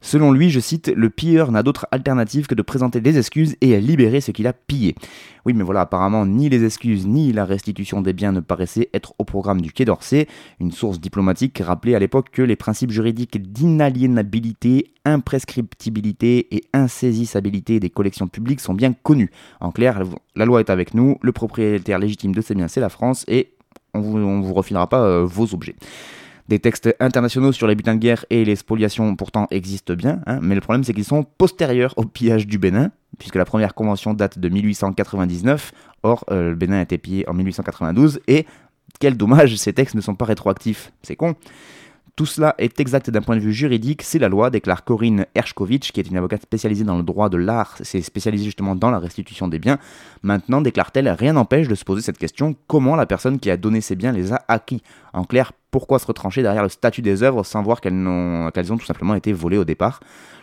Selon 0.00 0.32
lui, 0.32 0.50
je 0.50 0.60
cite, 0.60 0.92
le 0.94 1.10
pilleur 1.10 1.50
n'a 1.50 1.62
d'autre 1.62 1.86
alternative 1.90 2.46
que 2.46 2.54
de 2.54 2.62
présenter 2.62 3.00
des 3.00 3.18
excuses 3.18 3.56
et 3.60 3.80
libérer 3.80 4.20
ce 4.20 4.30
qu'il 4.30 4.46
a 4.46 4.52
pillé. 4.52 4.94
Oui, 5.44 5.54
mais 5.54 5.64
voilà, 5.64 5.80
apparemment, 5.82 6.24
ni 6.24 6.48
les 6.48 6.64
excuses 6.64 7.06
ni 7.06 7.32
la 7.32 7.44
restitution 7.44 8.00
des 8.00 8.12
biens 8.12 8.32
ne 8.32 8.40
paraissaient 8.40 8.90
être 8.94 9.14
au 9.18 9.24
programme 9.24 9.60
du 9.60 9.72
Quai 9.72 9.84
d'Orsay. 9.84 10.28
Une 10.60 10.70
source 10.70 11.00
diplomatique 11.00 11.60
rappelait 11.64 11.94
à 11.94 11.98
l'époque 11.98 12.30
que 12.30 12.42
les 12.42 12.56
principes 12.56 12.90
juridiques 12.90 13.52
d'inaliénabilité, 13.52 14.92
imprescriptibilité 15.04 16.54
et 16.54 16.64
insaisissabilité 16.72 17.80
des 17.80 17.90
collections 17.90 18.28
publiques 18.28 18.60
sont 18.60 18.74
bien 18.74 18.92
connus. 18.92 19.30
En 19.60 19.72
clair, 19.72 20.02
la 20.36 20.44
loi 20.44 20.60
est 20.60 20.70
avec 20.70 20.94
nous, 20.94 21.18
le 21.22 21.32
propriétaire 21.32 21.98
légitime 21.98 22.34
de 22.34 22.40
ces 22.40 22.54
biens, 22.54 22.68
c'est 22.68 22.80
la 22.80 22.88
France, 22.88 23.24
et 23.26 23.52
on 23.94 24.00
ne 24.00 24.46
vous, 24.46 24.54
refilera 24.54 24.88
pas 24.88 25.02
euh, 25.02 25.24
vos 25.24 25.54
objets. 25.54 25.74
Des 26.48 26.58
textes 26.58 26.94
internationaux 26.98 27.52
sur 27.52 27.66
les 27.66 27.74
butins 27.74 27.94
de 27.94 28.00
guerre 28.00 28.24
et 28.30 28.42
les 28.44 28.56
spoliations 28.56 29.14
pourtant 29.16 29.46
existent 29.50 29.94
bien, 29.94 30.20
hein, 30.26 30.38
mais 30.40 30.54
le 30.54 30.62
problème 30.62 30.82
c'est 30.82 30.94
qu'ils 30.94 31.04
sont 31.04 31.22
postérieurs 31.22 31.92
au 31.98 32.04
pillage 32.04 32.46
du 32.46 32.58
Bénin, 32.58 32.90
puisque 33.18 33.34
la 33.34 33.44
première 33.44 33.74
convention 33.74 34.14
date 34.14 34.38
de 34.38 34.48
1899, 34.48 35.72
or 36.04 36.24
euh, 36.30 36.50
le 36.50 36.54
Bénin 36.54 36.78
a 36.78 36.82
été 36.82 36.96
pillé 36.96 37.28
en 37.28 37.34
1892, 37.34 38.20
et 38.28 38.46
quel 38.98 39.18
dommage, 39.18 39.56
ces 39.56 39.74
textes 39.74 39.94
ne 39.94 40.00
sont 40.00 40.14
pas 40.14 40.24
rétroactifs, 40.24 40.90
c'est 41.02 41.16
con. 41.16 41.34
Tout 42.18 42.26
cela 42.26 42.56
est 42.58 42.80
exact 42.80 43.10
d'un 43.10 43.20
point 43.20 43.36
de 43.36 43.40
vue 43.40 43.52
juridique, 43.52 44.02
c'est 44.02 44.18
la 44.18 44.28
loi, 44.28 44.50
déclare 44.50 44.82
Corinne 44.82 45.26
Hershkovitch, 45.36 45.92
qui 45.92 46.00
est 46.00 46.08
une 46.08 46.16
avocate 46.16 46.42
spécialisée 46.42 46.82
dans 46.82 46.96
le 46.96 47.04
droit 47.04 47.28
de 47.28 47.36
l'art, 47.36 47.76
c'est 47.82 48.02
spécialisée 48.02 48.44
justement 48.44 48.74
dans 48.74 48.90
la 48.90 48.98
restitution 48.98 49.46
des 49.46 49.60
biens. 49.60 49.78
Maintenant, 50.24 50.60
déclare-t-elle, 50.60 51.08
rien 51.10 51.34
n'empêche 51.34 51.68
de 51.68 51.76
se 51.76 51.84
poser 51.84 52.02
cette 52.02 52.18
question, 52.18 52.56
comment 52.66 52.96
la 52.96 53.06
personne 53.06 53.38
qui 53.38 53.52
a 53.52 53.56
donné 53.56 53.80
ces 53.80 53.94
biens 53.94 54.10
les 54.10 54.32
a 54.32 54.42
acquis? 54.48 54.82
En 55.18 55.24
clair, 55.24 55.50
pourquoi 55.72 55.98
se 55.98 56.06
retrancher 56.06 56.42
derrière 56.42 56.62
le 56.62 56.68
statut 56.68 57.02
des 57.02 57.24
œuvres 57.24 57.42
sans 57.44 57.60
voir 57.60 57.80
qu'elles 57.80 57.92
ont, 58.06 58.50
tout 58.52 58.86
simplement 58.86 59.16
été 59.16 59.32
volées 59.32 59.58
au 59.58 59.64
départ? 59.64 59.98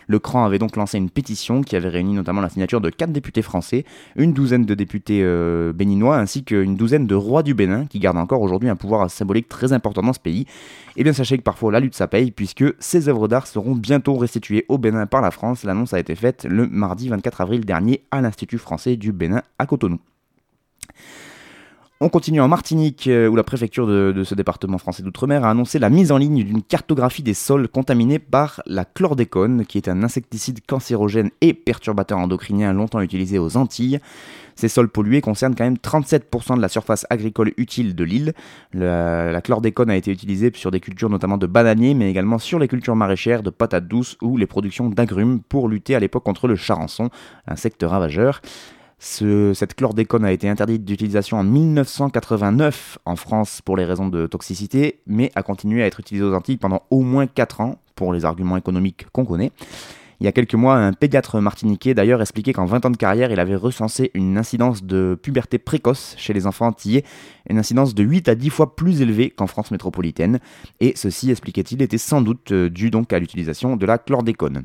Le 0.06 0.18
CRAN 0.18 0.44
avait 0.44 0.58
donc 0.58 0.76
lancé 0.76 0.98
une 0.98 1.08
pétition 1.08 1.62
qui 1.62 1.76
avait 1.76 1.88
réuni 1.88 2.12
notamment 2.12 2.42
la 2.42 2.50
signature 2.50 2.82
de 2.82 2.90
quatre 2.90 3.10
députés 3.10 3.40
français, 3.40 3.86
une 4.16 4.34
douzaine 4.34 4.66
de 4.66 4.74
députés 4.74 5.22
euh, 5.24 5.72
béninois 5.72 6.18
ainsi 6.18 6.44
qu'une 6.44 6.76
douzaine 6.76 7.06
de 7.06 7.14
rois 7.14 7.42
du 7.42 7.54
Bénin 7.54 7.86
qui 7.86 7.98
gardent 7.98 8.18
encore 8.18 8.42
aujourd'hui 8.42 8.68
un 8.68 8.76
pouvoir 8.76 9.10
symbolique 9.10 9.48
très 9.48 9.72
important 9.72 10.02
dans 10.02 10.12
ce 10.12 10.20
pays. 10.20 10.42
Et 10.42 11.00
eh 11.00 11.04
bien 11.04 11.14
sachez 11.14 11.38
que 11.38 11.42
parfois 11.42 11.72
la 11.72 11.80
lutte 11.80 11.94
ça 11.94 12.06
paye 12.06 12.30
puisque 12.30 12.64
ces 12.78 13.08
œuvres 13.08 13.26
d'art 13.26 13.46
seront 13.46 13.74
bientôt 13.74 14.14
restituées 14.14 14.66
au 14.68 14.76
Bénin 14.76 15.06
par 15.06 15.22
la 15.22 15.30
France. 15.30 15.64
L'annonce 15.64 15.94
a 15.94 15.98
été 15.98 16.14
faite 16.14 16.46
le 16.48 16.68
mardi 16.68 17.08
24 17.08 17.40
avril 17.40 17.64
dernier 17.64 18.04
à 18.10 18.20
l'Institut 18.20 18.58
français 18.58 18.96
du 18.96 19.12
Bénin 19.12 19.42
à 19.58 19.66
Cotonou. 19.66 19.98
On 21.98 22.10
continue 22.10 22.42
en 22.42 22.48
Martinique, 22.48 23.06
euh, 23.06 23.26
où 23.26 23.36
la 23.36 23.42
préfecture 23.42 23.86
de, 23.86 24.22
ce 24.22 24.34
département 24.34 24.76
français 24.76 25.02
d'outre-mer 25.02 25.46
a 25.46 25.50
annoncé 25.50 25.78
la 25.78 25.88
mise 25.88 26.12
en 26.12 26.18
ligne 26.18 26.44
d'une 26.44 26.62
cartographie 26.62 27.22
des 27.22 27.32
sols 27.32 27.68
contaminés 27.68 28.18
par 28.18 28.60
la 28.66 28.84
chlordécone, 28.84 29.64
qui 29.64 29.78
est 29.78 29.88
un 29.88 30.02
insecticide 30.02 30.60
cancérogène 30.66 31.30
et 31.40 31.54
perturbateur 31.54 32.18
endocrinien 32.18 32.74
longtemps 32.74 33.00
utilisé 33.00 33.38
aux 33.38 33.56
Antilles. 33.56 34.00
Ces 34.56 34.68
sols 34.68 34.90
pollués 34.90 35.22
concernent 35.22 35.54
quand 35.54 35.64
même 35.64 35.78
37% 35.78 36.56
de 36.56 36.60
la 36.60 36.68
surface 36.68 37.06
agricole 37.08 37.54
utile 37.56 37.94
de 37.94 38.04
l'île. 38.04 38.34
La, 38.74 39.40
chlordécone 39.40 39.88
a 39.88 39.96
été 39.96 40.10
utilisée 40.10 40.52
sur 40.54 40.70
des 40.70 40.80
cultures 40.80 41.08
notamment 41.08 41.38
de 41.38 41.46
bananiers, 41.46 41.94
mais 41.94 42.10
également 42.10 42.38
sur 42.38 42.58
les 42.58 42.68
cultures 42.68 42.96
maraîchères, 42.96 43.42
de 43.42 43.50
patates 43.50 43.88
douces 43.88 44.18
ou 44.20 44.36
les 44.36 44.46
productions 44.46 44.90
d'agrumes 44.90 45.40
pour 45.40 45.66
lutter 45.66 45.94
à 45.94 46.00
l'époque 46.00 46.24
contre 46.24 46.46
le 46.46 46.56
charançon, 46.56 47.08
insecte 47.46 47.82
ravageur 47.82 48.42
cette 48.98 49.74
chlordécone 49.74 50.24
a 50.24 50.32
été 50.32 50.48
interdite 50.48 50.84
d'utilisation 50.84 51.36
en 51.38 51.44
1989 51.44 52.98
en 53.04 53.16
France 53.16 53.60
pour 53.62 53.76
les 53.76 53.84
raisons 53.84 54.08
de 54.08 54.26
toxicité, 54.26 55.00
mais 55.06 55.30
a 55.34 55.42
continué 55.42 55.82
à 55.82 55.86
être 55.86 56.00
utilisée 56.00 56.24
aux 56.24 56.34
Antilles 56.34 56.56
pendant 56.56 56.82
au 56.90 57.02
moins 57.02 57.26
4 57.26 57.60
ans 57.60 57.78
pour 57.94 58.12
les 58.12 58.24
arguments 58.24 58.56
économiques 58.56 59.06
qu'on 59.12 59.24
connaît. 59.24 59.52
Il 60.20 60.24
y 60.24 60.28
a 60.28 60.32
quelques 60.32 60.54
mois, 60.54 60.76
un 60.76 60.94
pédiatre 60.94 61.40
martiniquais 61.40 61.92
d'ailleurs 61.92 62.22
expliquait 62.22 62.54
qu'en 62.54 62.64
20 62.64 62.86
ans 62.86 62.90
de 62.90 62.96
carrière, 62.96 63.30
il 63.30 63.38
avait 63.38 63.54
recensé 63.54 64.10
une 64.14 64.38
incidence 64.38 64.82
de 64.82 65.18
puberté 65.20 65.58
précoce 65.58 66.14
chez 66.16 66.32
les 66.32 66.46
enfants 66.46 66.68
antillais, 66.68 67.04
une 67.50 67.58
incidence 67.58 67.94
de 67.94 68.02
8 68.02 68.30
à 68.30 68.34
10 68.34 68.48
fois 68.48 68.76
plus 68.76 69.02
élevée 69.02 69.28
qu'en 69.28 69.46
France 69.46 69.70
métropolitaine, 69.70 70.40
et 70.80 70.94
ceci, 70.96 71.30
expliquait-il, 71.30 71.82
était 71.82 71.98
sans 71.98 72.22
doute 72.22 72.52
euh, 72.52 72.70
dû 72.70 72.90
donc 72.90 73.12
à 73.12 73.18
l'utilisation 73.18 73.76
de 73.76 73.84
la 73.84 73.98
chlordécone. 73.98 74.64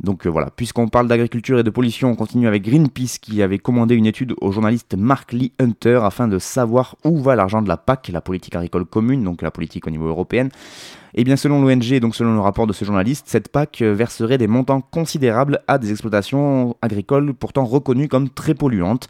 Donc 0.00 0.26
euh, 0.26 0.30
voilà, 0.30 0.50
puisqu'on 0.54 0.88
parle 0.88 1.08
d'agriculture 1.08 1.58
et 1.58 1.62
de 1.62 1.70
pollution, 1.70 2.10
on 2.10 2.16
continue 2.16 2.46
avec 2.46 2.64
Greenpeace 2.64 3.18
qui 3.20 3.42
avait 3.42 3.58
commandé 3.58 3.94
une 3.94 4.06
étude 4.06 4.34
au 4.40 4.52
journaliste 4.52 4.94
Mark 4.96 5.32
Lee 5.32 5.52
Hunter 5.58 6.00
afin 6.02 6.28
de 6.28 6.38
savoir 6.38 6.96
où 7.04 7.18
va 7.18 7.34
l'argent 7.34 7.62
de 7.62 7.68
la 7.68 7.78
PAC, 7.78 8.08
la 8.08 8.20
politique 8.20 8.54
agricole 8.54 8.84
commune, 8.84 9.24
donc 9.24 9.40
la 9.40 9.50
politique 9.50 9.86
au 9.86 9.90
niveau 9.90 10.06
européen. 10.06 10.48
Et 11.14 11.22
eh 11.22 11.24
bien 11.24 11.36
selon 11.36 11.62
l'ONG, 11.62 11.98
donc 11.98 12.14
selon 12.14 12.34
le 12.34 12.40
rapport 12.40 12.66
de 12.66 12.74
ce 12.74 12.84
journaliste, 12.84 13.24
cette 13.26 13.48
PAC 13.48 13.80
verserait 13.80 14.36
des 14.36 14.48
montants 14.48 14.82
considérables 14.82 15.62
à 15.66 15.78
des 15.78 15.90
exploitations 15.90 16.76
agricoles 16.82 17.32
pourtant 17.32 17.64
reconnues 17.64 18.08
comme 18.08 18.28
très 18.28 18.52
polluantes. 18.52 19.08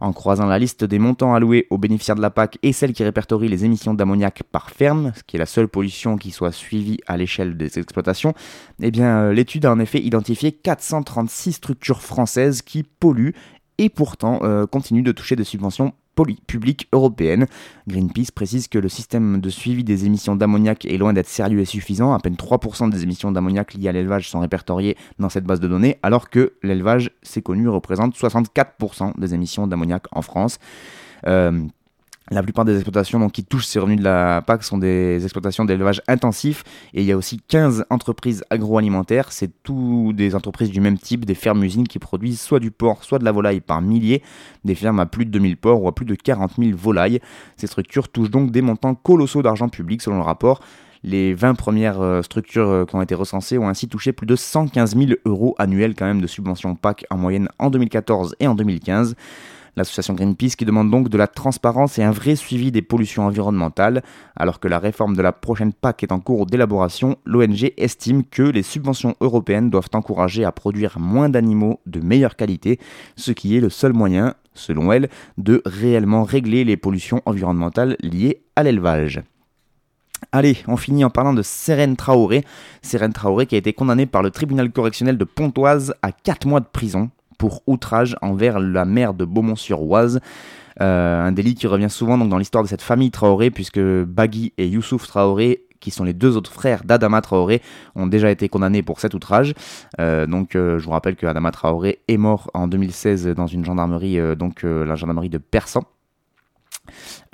En 0.00 0.12
croisant 0.12 0.44
la 0.44 0.58
liste 0.58 0.84
des 0.84 0.98
montants 0.98 1.34
alloués 1.34 1.66
aux 1.70 1.78
bénéficiaires 1.78 2.16
de 2.16 2.20
la 2.20 2.28
PAC 2.28 2.58
et 2.62 2.74
celle 2.74 2.92
qui 2.92 3.02
répertorie 3.02 3.48
les 3.48 3.64
émissions 3.64 3.94
d'ammoniac 3.94 4.42
par 4.52 4.68
ferme, 4.68 5.12
ce 5.16 5.22
qui 5.22 5.36
est 5.36 5.38
la 5.38 5.46
seule 5.46 5.68
pollution 5.68 6.18
qui 6.18 6.30
soit 6.30 6.52
suivie 6.52 6.98
à 7.06 7.16
l'échelle 7.16 7.56
des 7.56 7.78
exploitations, 7.78 8.34
eh 8.82 8.90
bien 8.90 9.22
euh, 9.22 9.32
l'étude 9.32 9.64
a 9.64 9.72
en 9.72 9.78
effet 9.78 9.98
identifié 9.98 10.25
436 10.34 11.52
structures 11.52 12.02
françaises 12.02 12.62
qui 12.62 12.82
polluent 12.82 13.34
et 13.78 13.88
pourtant 13.88 14.40
euh, 14.42 14.66
continuent 14.66 15.04
de 15.04 15.12
toucher 15.12 15.36
des 15.36 15.44
subventions 15.44 15.92
publique 16.24 16.88
européenne. 16.92 17.46
Greenpeace 17.88 18.32
précise 18.34 18.68
que 18.68 18.78
le 18.78 18.88
système 18.88 19.40
de 19.40 19.50
suivi 19.50 19.84
des 19.84 20.06
émissions 20.06 20.36
d'ammoniac 20.36 20.84
est 20.86 20.96
loin 20.96 21.12
d'être 21.12 21.28
sérieux 21.28 21.60
et 21.60 21.64
suffisant. 21.64 22.12
À 22.12 22.18
peine 22.18 22.34
3% 22.34 22.90
des 22.90 23.02
émissions 23.02 23.32
d'ammoniac 23.32 23.74
liées 23.74 23.88
à 23.88 23.92
l'élevage 23.92 24.28
sont 24.30 24.40
répertoriées 24.40 24.96
dans 25.18 25.28
cette 25.28 25.44
base 25.44 25.60
de 25.60 25.68
données, 25.68 25.98
alors 26.02 26.30
que 26.30 26.54
l'élevage, 26.62 27.10
c'est 27.22 27.42
connu, 27.42 27.68
représente 27.68 28.14
64% 28.16 29.18
des 29.18 29.34
émissions 29.34 29.66
d'ammoniac 29.66 30.04
en 30.12 30.22
France. 30.22 30.58
Euh, 31.26 31.62
la 32.30 32.42
plupart 32.42 32.64
des 32.64 32.74
exploitations 32.74 33.28
qui 33.28 33.44
touchent 33.44 33.66
ces 33.66 33.78
revenus 33.78 33.98
de 33.98 34.04
la 34.04 34.42
PAC 34.42 34.64
sont 34.64 34.78
des 34.78 35.22
exploitations 35.22 35.64
d'élevage 35.64 36.02
intensif 36.08 36.64
et 36.92 37.02
il 37.02 37.06
y 37.06 37.12
a 37.12 37.16
aussi 37.16 37.40
15 37.46 37.84
entreprises 37.88 38.44
agroalimentaires. 38.50 39.30
C'est 39.30 39.62
tous 39.62 40.12
des 40.12 40.34
entreprises 40.34 40.70
du 40.70 40.80
même 40.80 40.98
type, 40.98 41.24
des 41.24 41.34
fermes-usines 41.34 41.86
qui 41.86 42.00
produisent 42.00 42.40
soit 42.40 42.58
du 42.58 42.72
porc, 42.72 43.04
soit 43.04 43.20
de 43.20 43.24
la 43.24 43.30
volaille 43.30 43.60
par 43.60 43.80
milliers, 43.80 44.22
des 44.64 44.74
fermes 44.74 44.98
à 44.98 45.06
plus 45.06 45.24
de 45.24 45.30
2000 45.30 45.56
porcs 45.56 45.82
ou 45.82 45.86
à 45.86 45.94
plus 45.94 46.04
de 46.04 46.16
40 46.16 46.54
000 46.58 46.76
volailles. 46.76 47.20
Ces 47.56 47.68
structures 47.68 48.08
touchent 48.08 48.30
donc 48.30 48.50
des 48.50 48.62
montants 48.62 48.96
colossaux 48.96 49.42
d'argent 49.42 49.68
public 49.68 50.02
selon 50.02 50.16
le 50.16 50.22
rapport. 50.22 50.60
Les 51.04 51.34
20 51.34 51.54
premières 51.54 52.00
euh, 52.00 52.22
structures 52.22 52.68
euh, 52.68 52.84
qui 52.84 52.96
ont 52.96 53.02
été 53.02 53.14
recensées 53.14 53.58
ont 53.58 53.68
ainsi 53.68 53.86
touché 53.86 54.12
plus 54.12 54.26
de 54.26 54.34
115 54.34 54.96
000 54.96 55.12
euros 55.24 55.54
annuels 55.58 55.94
quand 55.94 56.06
même 56.06 56.20
de 56.20 56.26
subventions 56.26 56.74
PAC 56.74 57.04
en 57.10 57.16
moyenne 57.16 57.48
en 57.60 57.70
2014 57.70 58.34
et 58.40 58.48
en 58.48 58.56
2015. 58.56 59.14
L'association 59.76 60.14
Greenpeace 60.14 60.56
qui 60.56 60.64
demande 60.64 60.90
donc 60.90 61.10
de 61.10 61.18
la 61.18 61.26
transparence 61.26 61.98
et 61.98 62.02
un 62.02 62.10
vrai 62.10 62.34
suivi 62.34 62.72
des 62.72 62.80
pollutions 62.80 63.26
environnementales. 63.26 64.02
Alors 64.34 64.58
que 64.58 64.68
la 64.68 64.78
réforme 64.78 65.14
de 65.14 65.20
la 65.20 65.32
prochaine 65.32 65.74
PAC 65.74 66.02
est 66.02 66.12
en 66.12 66.20
cours 66.20 66.46
d'élaboration, 66.46 67.16
l'ONG 67.26 67.72
estime 67.76 68.24
que 68.24 68.42
les 68.42 68.62
subventions 68.62 69.16
européennes 69.20 69.68
doivent 69.68 69.90
encourager 69.92 70.44
à 70.44 70.52
produire 70.52 70.98
moins 70.98 71.28
d'animaux 71.28 71.80
de 71.84 72.00
meilleure 72.00 72.36
qualité, 72.36 72.80
ce 73.16 73.32
qui 73.32 73.54
est 73.54 73.60
le 73.60 73.68
seul 73.68 73.92
moyen, 73.92 74.34
selon 74.54 74.92
elle, 74.92 75.10
de 75.36 75.60
réellement 75.66 76.24
régler 76.24 76.64
les 76.64 76.78
pollutions 76.78 77.20
environnementales 77.26 77.98
liées 78.00 78.44
à 78.56 78.62
l'élevage. 78.62 79.22
Allez, 80.32 80.56
on 80.66 80.78
finit 80.78 81.04
en 81.04 81.10
parlant 81.10 81.34
de 81.34 81.42
Seren 81.42 81.96
Traoré. 81.96 82.44
Seren 82.80 83.12
Traoré 83.12 83.44
qui 83.44 83.54
a 83.54 83.58
été 83.58 83.74
condamné 83.74 84.06
par 84.06 84.22
le 84.22 84.30
tribunal 84.30 84.72
correctionnel 84.72 85.18
de 85.18 85.24
Pontoise 85.24 85.94
à 86.00 86.12
4 86.12 86.46
mois 86.46 86.60
de 86.60 86.66
prison 86.66 87.10
pour 87.38 87.62
outrage 87.66 88.16
envers 88.22 88.58
la 88.58 88.84
mère 88.84 89.14
de 89.14 89.24
Beaumont-sur-Oise. 89.24 90.20
Euh, 90.80 91.22
un 91.22 91.32
délit 91.32 91.54
qui 91.54 91.66
revient 91.66 91.90
souvent 91.90 92.18
dans 92.18 92.38
l'histoire 92.38 92.62
de 92.62 92.68
cette 92.68 92.82
famille 92.82 93.10
Traoré, 93.10 93.50
puisque 93.50 93.80
Bagui 93.80 94.52
et 94.58 94.68
Youssouf 94.68 95.06
Traoré 95.06 95.62
qui 95.78 95.90
sont 95.90 96.04
les 96.04 96.14
deux 96.14 96.36
autres 96.36 96.50
frères 96.50 96.82
d'Adama 96.84 97.20
Traoré, 97.20 97.62
ont 97.94 98.06
déjà 98.06 98.30
été 98.30 98.48
condamnés 98.48 98.82
pour 98.82 98.98
cet 98.98 99.14
outrage. 99.14 99.52
Euh, 100.00 100.26
donc, 100.26 100.56
euh, 100.56 100.78
je 100.78 100.84
vous 100.84 100.90
rappelle 100.90 101.16
que 101.16 101.26
Adama 101.26 101.52
Traoré 101.52 102.00
est 102.08 102.16
mort 102.16 102.50
en 102.54 102.66
2016 102.66 103.28
dans 103.28 103.46
une 103.46 103.64
gendarmerie, 103.64 104.18
donc 104.36 104.62
la 104.64 104.96
gendarmerie 104.96 105.28
de 105.28 105.38
Persan. 105.38 105.82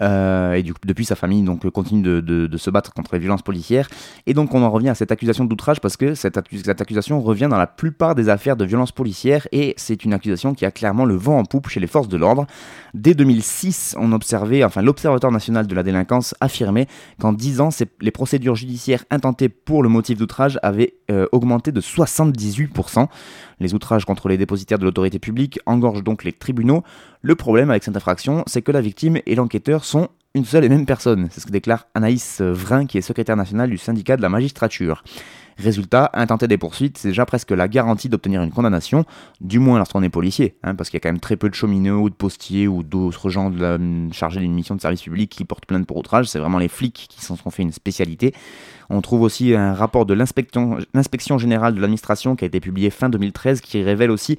Euh, 0.00 0.54
et 0.54 0.62
depuis, 0.62 1.04
sa 1.04 1.14
famille 1.14 1.42
donc, 1.42 1.68
continue 1.70 2.02
de, 2.02 2.56
se 2.56 2.70
battre 2.70 2.92
contre 2.92 3.14
les 3.14 3.18
violences 3.18 3.42
policières. 3.42 3.88
Et 4.26 4.34
donc, 4.34 4.54
on 4.54 4.62
en 4.62 4.70
revient 4.70 4.90
à 4.90 4.94
cette 4.94 5.12
accusation 5.12 5.44
d'outrage 5.44 5.80
parce 5.80 5.96
que 5.96 6.14
cette, 6.14 6.36
accusation 6.36 7.20
revient 7.20 7.48
dans 7.50 7.58
la 7.58 7.66
plupart 7.66 8.14
des 8.14 8.28
affaires 8.28 8.56
de 8.56 8.64
violences 8.64 8.92
policières 8.92 9.48
et 9.52 9.74
c'est 9.76 10.04
une 10.04 10.12
accusation 10.12 10.54
qui 10.54 10.64
a 10.64 10.70
clairement 10.70 11.04
le 11.04 11.14
vent 11.14 11.38
en 11.38 11.44
poupe 11.44 11.68
chez 11.68 11.80
les 11.80 11.86
forces 11.86 12.08
de 12.08 12.16
l'ordre. 12.16 12.46
Dès 12.94 13.14
2006, 13.14 13.96
on 13.98 14.12
observait, 14.12 14.64
enfin, 14.64 14.82
l'Observatoire 14.82 15.32
national 15.32 15.66
de 15.66 15.74
la 15.74 15.82
délinquance 15.82 16.34
affirmait 16.40 16.86
qu'en 17.20 17.32
10 17.32 17.60
ans, 17.60 17.68
les 18.00 18.10
procédures 18.10 18.56
judiciaires 18.56 19.04
intentées 19.10 19.48
pour 19.48 19.82
le 19.82 19.88
motif 19.88 20.18
d'outrage 20.18 20.58
avaient 20.62 20.94
euh, 21.12 21.26
augmenté 21.32 21.72
de 21.72 21.80
78%. 21.80 23.06
Les 23.60 23.74
outrages 23.74 24.04
contre 24.04 24.28
les 24.28 24.38
dépositaires 24.38 24.78
de 24.78 24.84
l'autorité 24.84 25.18
publique 25.18 25.60
engorgent 25.66 26.02
donc 26.02 26.24
les 26.24 26.32
tribunaux. 26.32 26.82
Le 27.20 27.34
problème 27.34 27.70
avec 27.70 27.84
cette 27.84 27.96
infraction, 27.96 28.42
c'est 28.46 28.62
que 28.62 28.72
la 28.72 28.80
victime 28.80 29.18
et 29.26 29.34
l'enquêteur 29.34 29.84
sont 29.84 30.08
une 30.34 30.44
seule 30.44 30.64
et 30.64 30.68
même 30.68 30.86
personne. 30.86 31.28
C'est 31.30 31.40
ce 31.40 31.46
que 31.46 31.52
déclare 31.52 31.86
Anaïs 31.94 32.40
Vrin, 32.40 32.86
qui 32.86 32.98
est 32.98 33.02
secrétaire 33.02 33.36
nationale 33.36 33.70
du 33.70 33.78
syndicat 33.78 34.16
de 34.16 34.22
la 34.22 34.30
magistrature. 34.30 35.04
Résultat, 35.58 36.10
intenter 36.14 36.48
des 36.48 36.58
poursuites, 36.58 36.98
c'est 36.98 37.08
déjà 37.08 37.26
presque 37.26 37.50
la 37.50 37.68
garantie 37.68 38.08
d'obtenir 38.08 38.42
une 38.42 38.50
condamnation, 38.50 39.04
du 39.40 39.58
moins 39.58 39.78
lorsqu'on 39.78 40.02
est 40.02 40.08
policier, 40.08 40.56
hein, 40.62 40.74
parce 40.74 40.90
qu'il 40.90 40.96
y 40.96 41.00
a 41.00 41.00
quand 41.00 41.10
même 41.10 41.20
très 41.20 41.36
peu 41.36 41.48
de 41.48 41.54
cheminots 41.54 42.02
ou 42.02 42.10
de 42.10 42.14
postiers 42.14 42.68
ou 42.68 42.82
d'autres 42.82 43.30
gens 43.30 43.52
chargés 44.12 44.40
d'une 44.40 44.54
mission 44.54 44.74
de 44.74 44.80
service 44.80 45.02
public 45.02 45.30
qui 45.30 45.44
portent 45.44 45.66
plainte 45.66 45.86
pour 45.86 45.96
outrage, 45.96 46.26
c'est 46.26 46.38
vraiment 46.38 46.58
les 46.58 46.68
flics 46.68 47.06
qui 47.08 47.24
s'en 47.24 47.36
sont 47.36 47.50
fait 47.50 47.62
une 47.62 47.72
spécialité. 47.72 48.34
On 48.90 49.00
trouve 49.00 49.22
aussi 49.22 49.54
un 49.54 49.74
rapport 49.74 50.06
de 50.06 50.14
l'inspection 50.14 51.38
générale 51.38 51.74
de 51.74 51.80
l'administration 51.80 52.36
qui 52.36 52.44
a 52.44 52.48
été 52.48 52.60
publié 52.60 52.90
fin 52.90 53.08
2013 53.08 53.60
qui 53.60 53.82
révèle 53.82 54.10
aussi 54.10 54.38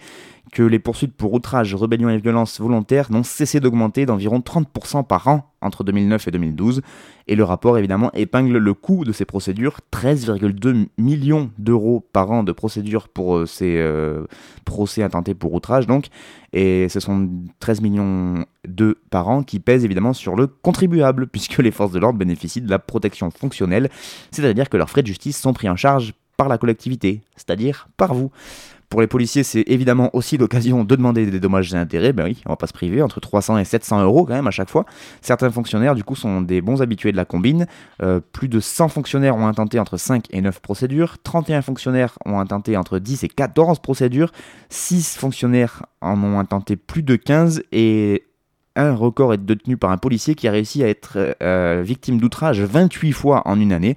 que 0.51 0.63
les 0.63 0.79
poursuites 0.79 1.15
pour 1.15 1.33
outrage, 1.33 1.73
rébellion 1.73 2.09
et 2.09 2.17
violence 2.17 2.59
volontaire 2.59 3.11
n'ont 3.11 3.23
cessé 3.23 3.59
d'augmenter 3.59 4.05
d'environ 4.05 4.39
30% 4.39 5.05
par 5.05 5.27
an 5.27 5.49
entre 5.61 5.83
2009 5.83 6.27
et 6.27 6.31
2012. 6.31 6.81
Et 7.27 7.35
le 7.35 7.43
rapport 7.43 7.77
évidemment 7.77 8.11
épingle 8.13 8.57
le 8.57 8.73
coût 8.73 9.05
de 9.05 9.13
ces 9.13 9.25
procédures, 9.25 9.79
13,2 9.91 10.87
millions 10.97 11.49
d'euros 11.57 12.05
par 12.11 12.29
an 12.31 12.43
de 12.43 12.51
procédures 12.51 13.07
pour 13.07 13.37
euh, 13.37 13.45
ces 13.45 13.77
euh, 13.77 14.25
procès 14.65 15.01
intentés 15.01 15.33
pour 15.33 15.53
outrage 15.53 15.87
donc. 15.87 16.07
Et 16.51 16.89
ce 16.89 16.99
sont 16.99 17.29
13 17.59 17.81
millions 17.81 18.45
d'euros 18.67 18.93
par 19.09 19.29
an 19.29 19.43
qui 19.43 19.59
pèsent 19.59 19.85
évidemment 19.85 20.13
sur 20.13 20.35
le 20.35 20.47
contribuable, 20.47 21.27
puisque 21.31 21.57
les 21.59 21.71
forces 21.71 21.93
de 21.93 21.99
l'ordre 21.99 22.19
bénéficient 22.19 22.61
de 22.61 22.69
la 22.69 22.79
protection 22.79 23.31
fonctionnelle, 23.31 23.89
c'est-à-dire 24.31 24.69
que 24.69 24.77
leurs 24.77 24.89
frais 24.89 25.01
de 25.01 25.07
justice 25.07 25.39
sont 25.39 25.53
pris 25.53 25.69
en 25.69 25.75
charge 25.75 26.13
par 26.37 26.47
la 26.49 26.57
collectivité, 26.57 27.21
c'est-à-dire 27.35 27.87
par 27.97 28.13
vous. 28.13 28.31
Pour 28.93 29.01
les 29.01 29.07
policiers, 29.07 29.41
c'est 29.41 29.63
évidemment 29.65 30.11
aussi 30.15 30.37
l'occasion 30.37 30.83
de 30.83 30.95
demander 30.95 31.25
des 31.25 31.39
dommages 31.39 31.73
et 31.73 31.77
intérêts. 31.77 32.13
Ben 32.13 32.25
oui, 32.25 32.43
on 32.45 32.51
va 32.51 32.57
pas 32.57 32.67
se 32.67 32.73
priver, 32.73 33.01
entre 33.01 33.19
300 33.19 33.57
et 33.57 33.65
700 33.65 34.03
euros 34.03 34.23
quand 34.23 34.35
même 34.35 34.45
à 34.45 34.51
chaque 34.51 34.69
fois. 34.69 34.85
Certains 35.19 35.49
fonctionnaires, 35.49 35.95
du 35.95 36.03
coup, 36.03 36.15
sont 36.15 36.41
des 36.41 36.61
bons 36.61 36.79
habitués 36.79 37.11
de 37.11 37.17
la 37.17 37.25
combine. 37.25 37.65
Euh, 38.03 38.19
plus 38.19 38.49
de 38.49 38.59
100 38.59 38.89
fonctionnaires 38.89 39.35
ont 39.35 39.47
intenté 39.47 39.79
entre 39.79 39.97
5 39.97 40.25
et 40.29 40.41
9 40.41 40.59
procédures. 40.59 41.17
31 41.23 41.63
fonctionnaires 41.63 42.19
ont 42.23 42.39
intenté 42.39 42.77
entre 42.77 42.99
10 42.99 43.23
et 43.23 43.29
14 43.29 43.79
procédures. 43.79 44.31
6 44.69 45.17
fonctionnaires 45.17 45.87
en 46.01 46.23
ont 46.23 46.37
intenté 46.37 46.75
plus 46.75 47.01
de 47.01 47.15
15 47.15 47.63
et 47.71 48.25
un 48.75 48.93
record 48.93 49.33
est 49.33 49.43
détenu 49.43 49.75
par 49.75 49.89
un 49.89 49.97
policier 49.97 50.35
qui 50.35 50.47
a 50.47 50.51
réussi 50.51 50.83
à 50.83 50.87
être 50.87 51.35
euh, 51.41 51.81
victime 51.83 52.19
d'outrage 52.19 52.61
28 52.61 53.11
fois 53.11 53.41
en 53.45 53.59
une 53.59 53.73
année. 53.73 53.95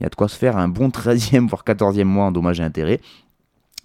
Il 0.00 0.04
y 0.04 0.06
a 0.06 0.08
de 0.08 0.14
quoi 0.14 0.28
se 0.28 0.36
faire 0.36 0.56
un 0.56 0.68
bon 0.68 0.88
13e 0.88 1.46
voire 1.48 1.64
14e 1.64 2.04
mois 2.04 2.26
en 2.26 2.32
dommages 2.32 2.60
et 2.60 2.64
intérêts. 2.64 3.00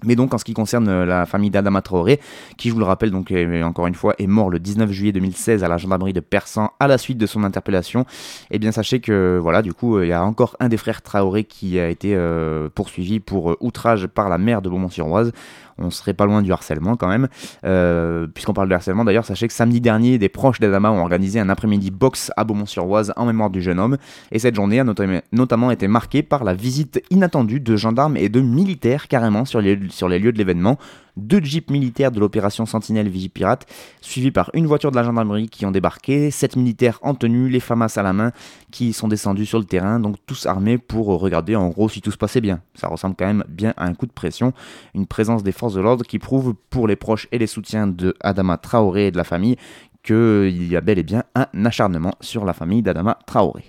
Mais 0.03 0.15
donc 0.15 0.33
en 0.33 0.37
ce 0.37 0.43
qui 0.43 0.53
concerne 0.53 0.89
euh, 0.89 1.05
la 1.05 1.25
famille 1.25 1.49
d'Adama 1.49 1.81
Traoré, 1.81 2.19
qui 2.57 2.67
je 2.67 2.73
vous 2.73 2.79
le 2.79 2.85
rappelle 2.85 3.11
donc 3.11 3.33
encore 3.63 3.87
une 3.87 3.95
fois 3.95 4.13
est 4.17 4.27
mort 4.27 4.49
le 4.49 4.59
19 4.59 4.91
juillet 4.91 5.13
2016 5.13 5.63
à 5.63 5.69
la 5.69 5.77
gendarmerie 5.77 6.11
de 6.11 6.19
Persan 6.19 6.71
à 6.79 6.87
la 6.87 6.97
suite 6.97 7.17
de 7.17 7.25
son 7.25 7.43
interpellation, 7.43 8.01
et 8.01 8.55
eh 8.55 8.59
bien 8.59 8.73
sachez 8.73 8.99
que 8.99 9.39
voilà 9.41 9.61
du 9.61 9.73
coup 9.73 10.01
il 10.01 10.09
y 10.09 10.13
a 10.13 10.23
encore 10.23 10.57
un 10.59 10.67
des 10.67 10.77
frères 10.77 11.01
Traoré 11.01 11.45
qui 11.45 11.79
a 11.79 11.87
été 11.87 12.13
euh, 12.13 12.67
poursuivi 12.75 13.21
pour 13.21 13.51
euh, 13.51 13.57
outrage 13.61 14.07
par 14.07 14.27
la 14.27 14.37
mère 14.37 14.61
de 14.61 14.69
Beaumont-sur-Oise 14.69 15.31
on 15.77 15.89
serait 15.89 16.13
pas 16.13 16.25
loin 16.25 16.41
du 16.41 16.51
harcèlement 16.51 16.95
quand 16.95 17.07
même. 17.07 17.27
Euh, 17.65 18.27
puisqu'on 18.27 18.53
parle 18.53 18.69
de 18.69 18.73
harcèlement, 18.73 19.05
d'ailleurs, 19.05 19.25
sachez 19.25 19.47
que 19.47 19.53
samedi 19.53 19.81
dernier, 19.81 20.17
des 20.17 20.29
proches 20.29 20.59
d'Adama 20.59 20.91
ont 20.91 21.01
organisé 21.01 21.39
un 21.39 21.49
après-midi 21.49 21.91
box 21.91 22.31
à 22.37 22.43
Beaumont-sur-Oise 22.43 23.13
en 23.15 23.25
mémoire 23.25 23.49
du 23.49 23.61
jeune 23.61 23.79
homme. 23.79 23.97
Et 24.31 24.39
cette 24.39 24.55
journée 24.55 24.79
a 24.79 24.85
notamment 25.31 25.71
été 25.71 25.87
marquée 25.87 26.23
par 26.23 26.43
la 26.43 26.53
visite 26.53 27.03
inattendue 27.09 27.59
de 27.59 27.75
gendarmes 27.75 28.17
et 28.17 28.29
de 28.29 28.41
militaires 28.41 29.07
carrément 29.07 29.45
sur 29.45 29.61
les 29.61 29.75
lieux 29.75 30.31
de 30.31 30.37
l'événement 30.37 30.77
deux 31.17 31.41
jeeps 31.43 31.69
militaires 31.69 32.11
de 32.11 32.19
l'opération 32.19 32.65
Sentinelle 32.65 33.09
Vigipirate, 33.09 33.65
suivis 34.01 34.31
par 34.31 34.49
une 34.53 34.65
voiture 34.65 34.91
de 34.91 34.95
la 34.95 35.03
gendarmerie 35.03 35.49
qui 35.49 35.65
ont 35.65 35.71
débarqué, 35.71 36.31
sept 36.31 36.55
militaires 36.55 36.99
en 37.01 37.15
tenue, 37.15 37.49
les 37.49 37.59
FAMAS 37.59 37.93
à 37.97 38.03
la 38.03 38.13
main, 38.13 38.31
qui 38.71 38.93
sont 38.93 39.07
descendus 39.07 39.45
sur 39.45 39.59
le 39.59 39.65
terrain, 39.65 39.99
donc 39.99 40.17
tous 40.25 40.45
armés 40.45 40.77
pour 40.77 41.07
regarder 41.07 41.55
en 41.55 41.69
gros 41.69 41.89
si 41.89 42.01
tout 42.01 42.11
se 42.11 42.17
passait 42.17 42.41
bien. 42.41 42.61
Ça 42.75 42.87
ressemble 42.87 43.15
quand 43.17 43.25
même 43.25 43.43
bien 43.47 43.73
à 43.77 43.85
un 43.85 43.93
coup 43.93 44.05
de 44.05 44.11
pression, 44.11 44.53
une 44.93 45.07
présence 45.07 45.43
des 45.43 45.51
forces 45.51 45.73
de 45.73 45.81
l'ordre 45.81 46.05
qui 46.05 46.19
prouve 46.19 46.55
pour 46.69 46.87
les 46.87 46.95
proches 46.95 47.27
et 47.31 47.37
les 47.37 47.47
soutiens 47.47 47.87
de 47.87 48.15
Adama 48.21 48.57
Traoré 48.57 49.07
et 49.07 49.11
de 49.11 49.17
la 49.17 49.23
famille 49.23 49.57
qu'il 50.03 50.67
y 50.67 50.75
a 50.75 50.81
bel 50.81 50.99
et 50.99 51.03
bien 51.03 51.23
un 51.33 51.65
acharnement 51.65 52.13
sur 52.21 52.45
la 52.45 52.53
famille 52.53 52.83
d'Adama 52.83 53.17
Traoré. 53.25 53.63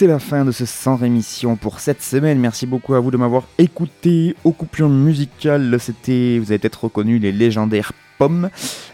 C'est 0.00 0.06
la 0.06 0.18
fin 0.18 0.46
de 0.46 0.50
ce 0.50 0.64
sans 0.64 0.96
rémission 0.96 1.56
pour 1.56 1.78
cette 1.78 2.02
semaine. 2.02 2.38
Merci 2.38 2.64
beaucoup 2.64 2.94
à 2.94 3.00
vous 3.00 3.10
de 3.10 3.18
m'avoir 3.18 3.42
écouté. 3.58 4.34
Aux 4.44 4.52
coupures 4.52 4.88
musicales, 4.88 5.76
c'était, 5.78 6.38
vous 6.38 6.52
avez 6.52 6.58
peut-être 6.58 6.84
reconnu 6.84 7.18
les 7.18 7.32
légendaires 7.32 7.92
pommes. 8.16 8.48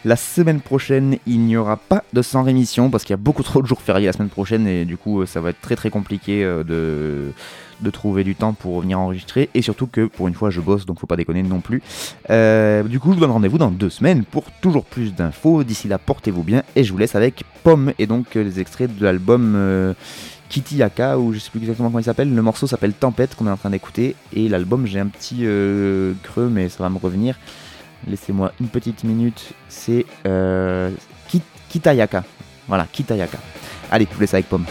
La 0.05 0.17
semaine 0.17 0.61
prochaine, 0.61 1.19
il 1.25 1.43
n'y 1.43 1.57
aura 1.57 1.77
pas 1.77 2.03
de 2.13 2.23
sans 2.23 2.43
rémission 2.43 2.91
parce 2.91 3.05
qu'il 3.05 3.13
y 3.13 3.15
a 3.15 3.19
beaucoup 3.19 3.45
trop 3.45 3.63
de 3.63 3.69
jours 3.69 3.83
fériés 3.83 4.07
la 4.07 4.15
semaine 4.15 4.31
prochaine 4.31 4.67
et 4.67 4.85
du 4.85 4.97
coup, 4.97 5.25
ça 5.27 5.41
va 5.41 5.51
être 5.51 5.61
très 5.61 5.77
très 5.77 5.91
compliqué 5.91 6.43
euh, 6.43 6.65
de 6.65 7.91
trouver 7.91 8.25
du 8.25 8.35
temps 8.35 8.53
pour 8.53 8.81
venir 8.81 8.99
enregistrer 8.99 9.49
et 9.55 9.63
surtout 9.63 9.87
que 9.87 10.07
pour 10.07 10.27
une 10.29 10.35
fois 10.35 10.51
je 10.51 10.61
bosse 10.61 10.87
donc 10.87 10.99
faut 10.99 11.07
pas 11.07 11.17
déconner 11.17 11.43
non 11.43 11.61
plus. 11.61 11.83
Euh, 12.31 12.83
du 12.83 12.99
coup 12.99 13.11
je 13.11 13.15
vous 13.15 13.21
donne 13.21 13.31
rendez-vous 13.31 13.59
dans 13.59 13.71
deux 13.71 13.91
semaines 13.91 14.25
pour 14.25 14.45
toujours 14.61 14.85
plus 14.85 15.15
d'infos. 15.15 15.63
D'ici 15.63 15.87
là 15.87 15.99
portez-vous 15.99 16.43
bien 16.43 16.63
et 16.75 16.85
je 16.85 16.93
vous 16.93 16.99
laisse 16.99 17.15
avec 17.15 17.45
Pomme 17.63 17.93
et 17.99 18.07
donc 18.07 18.35
euh, 18.37 18.43
les 18.43 18.61
extraits 18.61 18.97
de 18.97 19.05
l'album 19.05 19.95
Kitty 20.49 20.77
Yaka, 20.77 21.19
ou 21.19 21.33
je 21.33 21.39
sais 21.39 21.51
plus 21.51 21.61
exactement 21.61 21.89
comment 21.89 21.99
il 21.99 22.05
s'appelle. 22.05 22.35
Le 22.35 22.43
morceau 22.43 22.67
s'appelle 22.67 22.93
Tempête, 22.93 23.35
qu'on 23.35 23.47
est 23.47 23.51
en 23.51 23.57
train 23.57 23.71
d'écouter. 23.71 24.17
Et 24.33 24.49
l'album, 24.49 24.87
j'ai 24.87 25.01
un 25.01 25.09
petit 25.09 25.41
euh, 25.43 26.15
creux, 26.23 26.49
mais 26.49 26.69
ça 26.69 26.83
va 26.83 26.91
me 26.91 26.99
revenir. 26.99 27.37
Laissez-moi 28.07 28.53
une 28.61 28.69
petite 28.69 29.05
minute. 29.05 29.53
C'est 29.69 30.07
euh, 30.27 30.91
Kitayaka. 31.69 32.25
Voilà, 32.69 32.87
Kitayaka. 32.91 33.39
Allez, 33.91 34.07
je 34.11 34.15
vous 34.15 34.21
laisse 34.21 34.35
avec 34.35 34.49
Pomme. 34.49 34.65